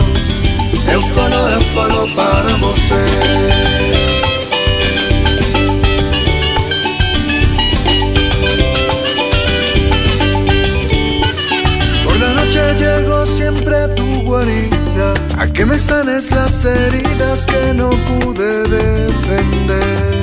eu 0.94 1.02
falo, 1.14 1.40
eu 1.56 1.62
falo 1.74 2.02
para 2.16 2.56
você. 2.58 4.39
Llego 12.74 13.26
siempre 13.26 13.76
a 13.76 13.96
tu 13.96 14.22
guarida, 14.24 15.14
a 15.38 15.48
que 15.48 15.66
me 15.66 15.78
sanes 15.78 16.32
las 16.32 16.66
heridas 16.66 17.46
que 17.46 17.74
no 17.74 17.90
pude 17.90 18.64
defender. 18.64 20.20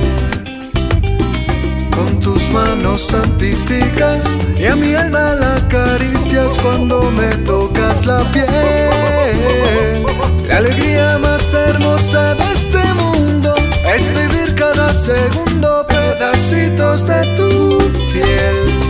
Con 1.91 2.19
tus 2.19 2.49
manos 2.49 3.01
santificas 3.07 4.23
y 4.57 4.65
a 4.65 4.75
mi 4.75 4.93
alma 4.93 5.33
la 5.35 5.55
acaricias 5.55 6.57
cuando 6.59 7.11
me 7.11 7.29
tocas 7.45 8.05
la 8.05 8.19
piel. 8.31 8.45
La 10.47 10.57
alegría 10.57 11.17
más 11.17 11.53
hermosa 11.53 12.35
de 12.35 12.53
este 12.53 12.93
mundo 12.93 13.55
es 13.95 14.03
vivir 14.09 14.55
cada 14.55 14.93
segundo 14.93 15.85
pedacitos 15.87 17.05
de 17.05 17.25
tu 17.35 17.77
piel 18.13 18.86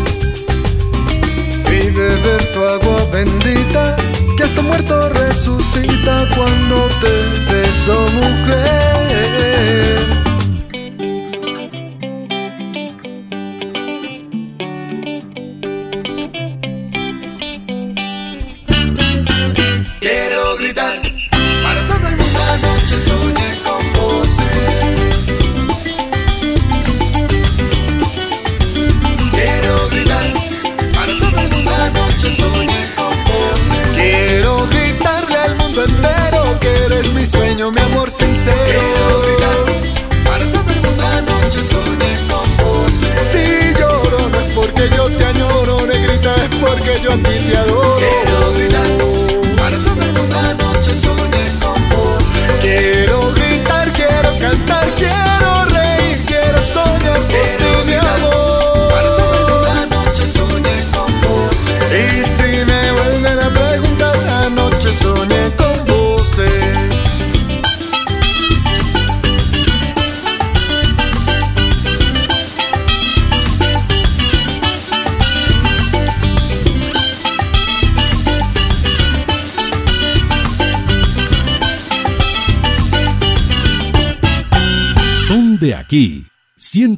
beber 1.97 2.43
tu 2.53 2.63
agua 2.63 3.05
bendita, 3.11 3.95
que 4.35 4.43
hasta 4.43 4.61
muerto 4.61 5.09
resucita 5.09 6.25
cuando 6.35 6.87
te 7.01 7.13
beso 7.51 8.07
mujer. 8.13 9.56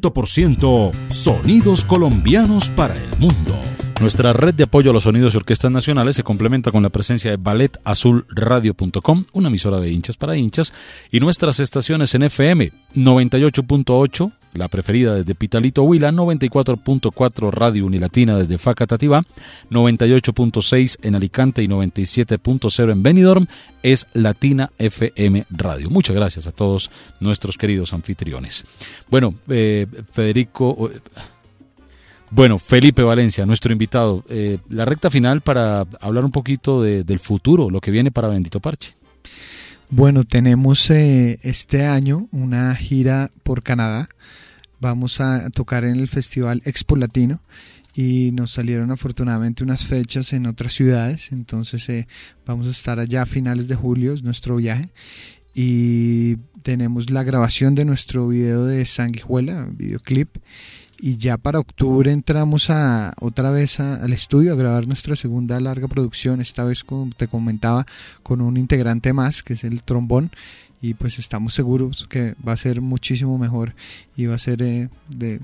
100% 0.00 0.92
sonidos 1.10 1.84
colombianos 1.84 2.68
para 2.70 2.94
el 2.94 3.18
mundo. 3.18 3.69
Nuestra 4.00 4.32
red 4.32 4.54
de 4.54 4.64
apoyo 4.64 4.90
a 4.90 4.94
los 4.94 5.02
sonidos 5.02 5.34
y 5.34 5.36
orquestas 5.36 5.70
nacionales 5.70 6.16
se 6.16 6.22
complementa 6.22 6.70
con 6.70 6.82
la 6.82 6.88
presencia 6.88 7.30
de 7.30 7.36
balletazulradio.com, 7.36 9.24
una 9.34 9.48
emisora 9.48 9.78
de 9.78 9.90
hinchas 9.90 10.16
para 10.16 10.38
hinchas, 10.38 10.72
y 11.10 11.20
nuestras 11.20 11.60
estaciones 11.60 12.14
en 12.14 12.22
FM 12.22 12.72
98.8, 12.94 14.32
la 14.54 14.68
preferida 14.68 15.14
desde 15.14 15.34
Pitalito 15.34 15.82
Huila, 15.82 16.12
94.4 16.12 17.50
Radio 17.50 17.84
Unilatina 17.84 18.38
desde 18.38 18.56
Facatativá, 18.56 19.22
98.6 19.70 20.96
en 21.02 21.14
Alicante 21.14 21.62
y 21.62 21.68
97.0 21.68 22.92
en 22.92 23.02
Benidorm, 23.02 23.46
es 23.82 24.06
Latina 24.14 24.70
FM 24.78 25.44
Radio. 25.50 25.90
Muchas 25.90 26.16
gracias 26.16 26.46
a 26.46 26.52
todos 26.52 26.90
nuestros 27.20 27.58
queridos 27.58 27.92
anfitriones. 27.92 28.64
Bueno, 29.10 29.34
eh, 29.50 29.86
Federico... 30.10 30.90
Bueno, 32.32 32.58
Felipe 32.58 33.02
Valencia, 33.02 33.44
nuestro 33.44 33.72
invitado, 33.72 34.24
eh, 34.28 34.58
la 34.68 34.84
recta 34.84 35.10
final 35.10 35.40
para 35.40 35.84
hablar 36.00 36.24
un 36.24 36.30
poquito 36.30 36.80
del 36.82 37.18
futuro, 37.18 37.70
lo 37.70 37.80
que 37.80 37.90
viene 37.90 38.12
para 38.12 38.28
Bendito 38.28 38.60
Parche. 38.60 38.94
Bueno, 39.88 40.22
tenemos 40.22 40.88
eh, 40.90 41.40
este 41.42 41.86
año 41.86 42.28
una 42.30 42.76
gira 42.76 43.32
por 43.42 43.64
Canadá. 43.64 44.08
Vamos 44.78 45.20
a 45.20 45.50
tocar 45.50 45.84
en 45.84 45.96
el 45.96 46.06
Festival 46.06 46.62
Expo 46.64 46.94
Latino 46.94 47.40
y 47.96 48.30
nos 48.32 48.52
salieron 48.52 48.92
afortunadamente 48.92 49.64
unas 49.64 49.84
fechas 49.84 50.32
en 50.32 50.46
otras 50.46 50.72
ciudades. 50.72 51.32
Entonces 51.32 51.88
eh, 51.88 52.06
vamos 52.46 52.68
a 52.68 52.70
estar 52.70 53.00
allá 53.00 53.22
a 53.22 53.26
finales 53.26 53.66
de 53.66 53.74
julio, 53.74 54.14
es 54.14 54.22
nuestro 54.22 54.54
viaje. 54.54 54.90
Y 55.52 56.36
tenemos 56.62 57.10
la 57.10 57.24
grabación 57.24 57.74
de 57.74 57.84
nuestro 57.84 58.28
video 58.28 58.66
de 58.66 58.86
Sanguijuela, 58.86 59.66
videoclip 59.72 60.28
y 61.02 61.16
ya 61.16 61.36
para 61.36 61.58
octubre 61.58 62.12
entramos 62.12 62.70
a 62.70 63.14
otra 63.20 63.50
vez 63.50 63.80
al 63.80 64.12
estudio 64.12 64.52
a 64.52 64.56
grabar 64.56 64.86
nuestra 64.86 65.16
segunda 65.16 65.58
larga 65.60 65.88
producción, 65.88 66.40
esta 66.40 66.64
vez 66.64 66.84
como 66.84 67.10
te 67.16 67.28
comentaba 67.28 67.86
con 68.22 68.40
un 68.40 68.56
integrante 68.56 69.12
más 69.12 69.42
que 69.42 69.54
es 69.54 69.64
el 69.64 69.82
trombón 69.82 70.30
y 70.82 70.94
pues 70.94 71.18
estamos 71.18 71.54
seguros 71.54 72.06
que 72.08 72.34
va 72.46 72.52
a 72.52 72.56
ser 72.56 72.80
muchísimo 72.80 73.38
mejor 73.38 73.74
y 74.16 74.26
va 74.26 74.34
a 74.34 74.38
ser 74.38 74.62
eh, 74.62 74.88
de 75.08 75.40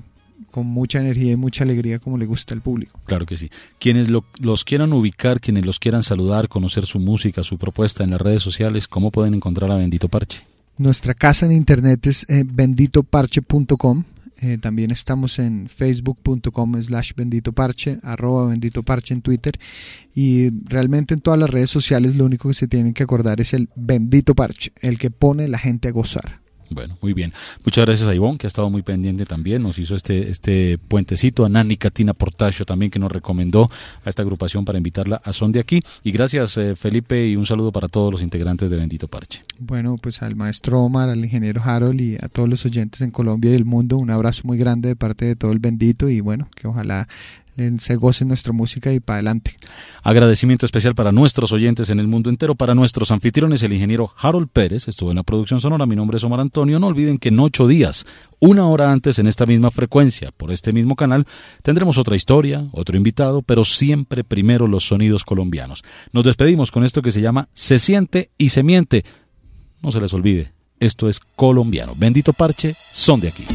con 0.51 0.67
mucha 0.67 0.99
energía 0.99 1.31
y 1.31 1.35
mucha 1.35 1.63
alegría 1.63 1.99
como 1.99 2.17
le 2.17 2.25
gusta 2.25 2.53
al 2.53 2.61
público. 2.61 2.99
Claro 3.05 3.25
que 3.25 3.37
sí. 3.37 3.49
Quienes 3.79 4.07
los 4.07 4.63
quieran 4.63 4.93
ubicar, 4.93 5.39
quienes 5.39 5.65
los 5.65 5.79
quieran 5.79 6.03
saludar, 6.03 6.47
conocer 6.47 6.85
su 6.85 6.99
música, 6.99 7.43
su 7.43 7.57
propuesta 7.57 8.03
en 8.03 8.11
las 8.11 8.21
redes 8.21 8.43
sociales, 8.43 8.87
¿cómo 8.87 9.11
pueden 9.11 9.33
encontrar 9.33 9.71
a 9.71 9.75
Bendito 9.75 10.09
Parche? 10.09 10.45
Nuestra 10.77 11.15
casa 11.15 11.47
en 11.47 11.53
internet 11.53 12.05
es 12.05 12.23
eh, 12.29 12.43
benditoparche.com 12.45 14.03
eh, 14.41 14.57
también 14.57 14.91
estamos 14.91 15.39
en 15.39 15.67
facebook.com 15.67 16.81
slash 16.81 17.13
bendito 17.15 17.53
parche, 17.53 17.97
arroba 18.03 18.47
bendito 18.47 18.83
parche 18.83 19.13
en 19.13 19.21
Twitter. 19.21 19.59
Y 20.13 20.49
realmente 20.65 21.13
en 21.13 21.21
todas 21.21 21.39
las 21.39 21.49
redes 21.49 21.69
sociales 21.69 22.15
lo 22.15 22.25
único 22.25 22.47
que 22.47 22.53
se 22.53 22.67
tienen 22.67 22.93
que 22.93 23.03
acordar 23.03 23.41
es 23.41 23.53
el 23.53 23.69
bendito 23.75 24.35
parche, 24.35 24.71
el 24.81 24.97
que 24.97 25.11
pone 25.11 25.47
la 25.47 25.57
gente 25.57 25.87
a 25.87 25.91
gozar. 25.91 26.46
Bueno, 26.69 26.97
muy 27.01 27.13
bien. 27.13 27.33
Muchas 27.63 27.85
gracias 27.85 28.07
a 28.07 28.15
Ivonne, 28.15 28.37
que 28.37 28.47
ha 28.47 28.49
estado 28.49 28.69
muy 28.69 28.81
pendiente 28.81 29.25
también. 29.25 29.63
Nos 29.63 29.79
hizo 29.79 29.95
este, 29.95 30.29
este 30.29 30.77
puentecito. 30.77 31.45
A 31.45 31.49
Nani 31.49 31.77
Catina 31.77 32.13
Portacho 32.13 32.65
también, 32.65 32.91
que 32.91 32.99
nos 32.99 33.11
recomendó 33.11 33.69
a 34.03 34.09
esta 34.09 34.21
agrupación 34.21 34.65
para 34.65 34.77
invitarla 34.77 35.21
a 35.23 35.33
Son 35.33 35.51
de 35.51 35.59
Aquí. 35.59 35.81
Y 36.03 36.11
gracias, 36.11 36.57
eh, 36.57 36.75
Felipe, 36.75 37.27
y 37.27 37.35
un 37.35 37.45
saludo 37.45 37.71
para 37.71 37.87
todos 37.87 38.11
los 38.11 38.21
integrantes 38.21 38.69
de 38.69 38.77
Bendito 38.77 39.07
Parche. 39.07 39.41
Bueno, 39.59 39.95
pues 40.01 40.21
al 40.21 40.35
maestro 40.35 40.81
Omar, 40.81 41.09
al 41.09 41.23
ingeniero 41.23 41.61
Harold 41.63 42.01
y 42.01 42.15
a 42.15 42.27
todos 42.27 42.49
los 42.49 42.65
oyentes 42.65 43.01
en 43.01 43.11
Colombia 43.11 43.51
y 43.51 43.55
el 43.55 43.65
mundo, 43.65 43.97
un 43.97 44.09
abrazo 44.09 44.41
muy 44.45 44.57
grande 44.57 44.89
de 44.89 44.95
parte 44.95 45.25
de 45.25 45.35
todo 45.35 45.51
el 45.51 45.59
bendito 45.59 46.09
y 46.09 46.19
bueno, 46.19 46.49
que 46.55 46.67
ojalá 46.67 47.07
se 47.79 47.95
goce 47.95 48.25
nuestra 48.25 48.53
música 48.53 48.93
y 48.93 48.99
para 48.99 49.15
adelante. 49.15 49.55
Agradecimiento 50.03 50.65
especial 50.65 50.95
para 50.95 51.11
nuestros 51.11 51.51
oyentes 51.51 51.89
en 51.89 51.99
el 51.99 52.07
mundo 52.07 52.29
entero, 52.29 52.55
para 52.55 52.75
nuestros 52.75 53.11
anfitriones, 53.11 53.63
el 53.63 53.73
ingeniero 53.73 54.11
Harold 54.17 54.49
Pérez, 54.49 54.87
estuvo 54.87 55.09
en 55.09 55.17
la 55.17 55.23
producción 55.23 55.59
sonora, 55.59 55.85
mi 55.85 55.95
nombre 55.95 56.17
es 56.17 56.23
Omar 56.23 56.39
Antonio, 56.39 56.79
no 56.79 56.87
olviden 56.87 57.17
que 57.17 57.29
en 57.29 57.39
ocho 57.39 57.67
días, 57.67 58.05
una 58.39 58.67
hora 58.67 58.91
antes 58.91 59.19
en 59.19 59.27
esta 59.27 59.45
misma 59.45 59.71
frecuencia, 59.71 60.31
por 60.31 60.51
este 60.51 60.71
mismo 60.71 60.95
canal, 60.95 61.25
tendremos 61.63 61.97
otra 61.97 62.15
historia, 62.15 62.67
otro 62.71 62.95
invitado, 62.95 63.41
pero 63.41 63.65
siempre 63.65 64.23
primero 64.23 64.67
los 64.67 64.85
sonidos 64.87 65.23
colombianos. 65.23 65.83
Nos 66.11 66.23
despedimos 66.23 66.71
con 66.71 66.83
esto 66.83 67.01
que 67.01 67.11
se 67.11 67.21
llama 67.21 67.49
Se 67.53 67.79
siente 67.79 68.29
y 68.37 68.49
se 68.49 68.63
miente. 68.63 69.03
No 69.81 69.91
se 69.91 69.99
les 69.99 70.13
olvide, 70.13 70.53
esto 70.79 71.09
es 71.09 71.19
colombiano. 71.19 71.93
Bendito 71.95 72.33
parche, 72.33 72.75
son 72.91 73.19
de 73.19 73.29
aquí. 73.29 73.45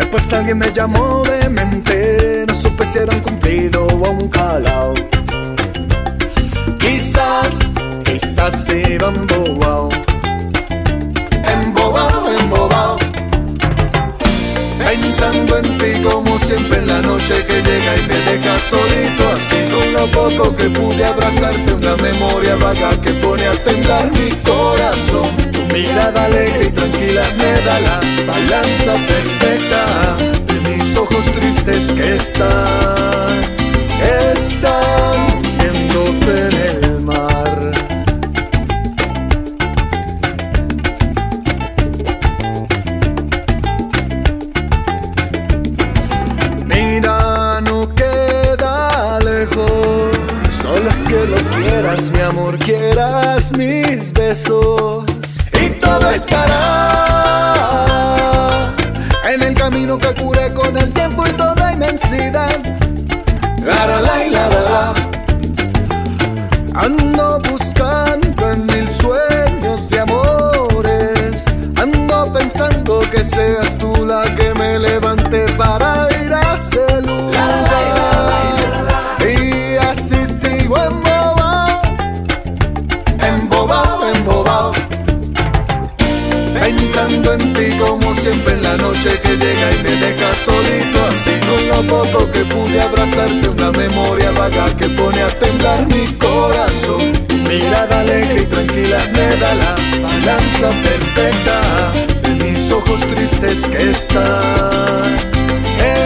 Después 0.00 0.32
alguien 0.32 0.56
me 0.56 0.72
llamó 0.72 1.22
de 1.24 1.50
mente, 1.50 2.44
no 2.48 2.54
supe 2.54 2.86
si 2.86 2.98
era 3.00 3.12
un 3.12 3.20
cumplido 3.20 3.86
o 3.86 4.10
un 4.10 4.28
calao. 4.30 4.94
Quizás, 6.78 7.58
quizás 8.02 8.66
iba 8.70 9.08
embobado, 9.08 9.90
embobado, 11.44 12.38
embobado 12.40 12.96
pensando 14.78 15.58
en 15.58 15.78
ti 15.78 16.02
como 16.02 16.38
siempre 16.38 16.78
en 16.78 16.86
la 16.86 17.00
noche 17.02 17.44
que 17.46 17.62
llega 17.62 17.94
y 17.96 18.08
me 18.08 18.16
deja 18.30 18.58
solito 18.58 19.22
así 19.34 19.58
con 19.70 19.92
lo 19.92 20.10
poco 20.10 20.56
que 20.56 20.70
pude 20.70 21.04
abrazarte 21.04 21.74
una 21.74 21.94
memoria 21.96 22.56
vaga 22.56 22.90
que 23.02 23.12
pone 23.14 23.46
a 23.46 23.52
temblar 23.52 24.10
mi 24.12 24.30
corazón 24.42 25.49
mirada 25.72 26.24
alegre 26.24 26.66
y 26.66 26.70
tranquila 26.70 27.22
me 27.38 27.52
da 27.62 27.80
la 27.80 28.00
balanza 28.26 28.94
perfecta 29.06 30.16
de 30.46 30.70
mis 30.70 30.96
ojos 30.96 31.24
tristes 31.32 31.92
que 31.92 32.16
están 32.16 33.40
están 34.32 35.39
la 99.40 99.74
balanza 100.02 100.70
perfecta 100.82 101.92
de 102.22 102.44
mis 102.44 102.70
ojos 102.70 103.00
tristes 103.08 103.66
que 103.68 103.90
están 103.90 105.16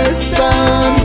están 0.06 1.03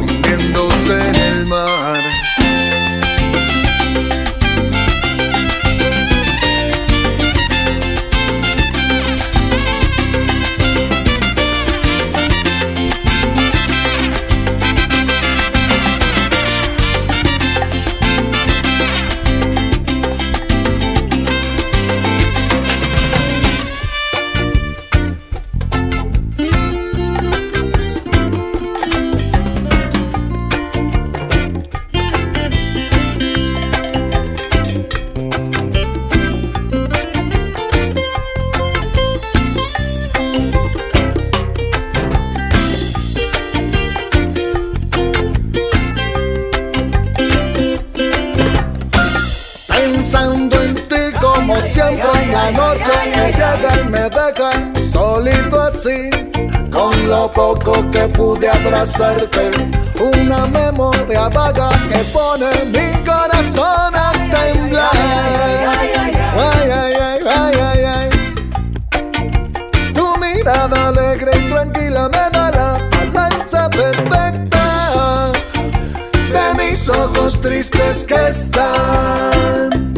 Con 56.72 57.10
lo 57.10 57.32
poco 57.34 57.74
que 57.92 58.08
pude 58.10 58.48
abrazarte 58.48 59.52
Una 60.00 60.46
memoria 60.46 61.28
vaga 61.30 61.70
que 61.90 61.98
pone 62.14 62.50
mi 62.66 63.04
corazón 63.04 63.96
a 63.96 64.12
temblar. 64.30 64.92
Tu 69.94 70.18
mirada 70.18 70.88
alegre 70.90 71.32
y 71.36 71.50
tranquila 71.50 72.08
me 72.10 72.30
da 72.32 72.52
la 72.52 72.90
balanza 72.92 73.70
perfecta. 73.70 75.32
De 76.34 76.64
mis 76.64 76.88
ojos 76.88 77.42
tristes 77.42 78.04
que 78.04 78.28
están 78.28 79.89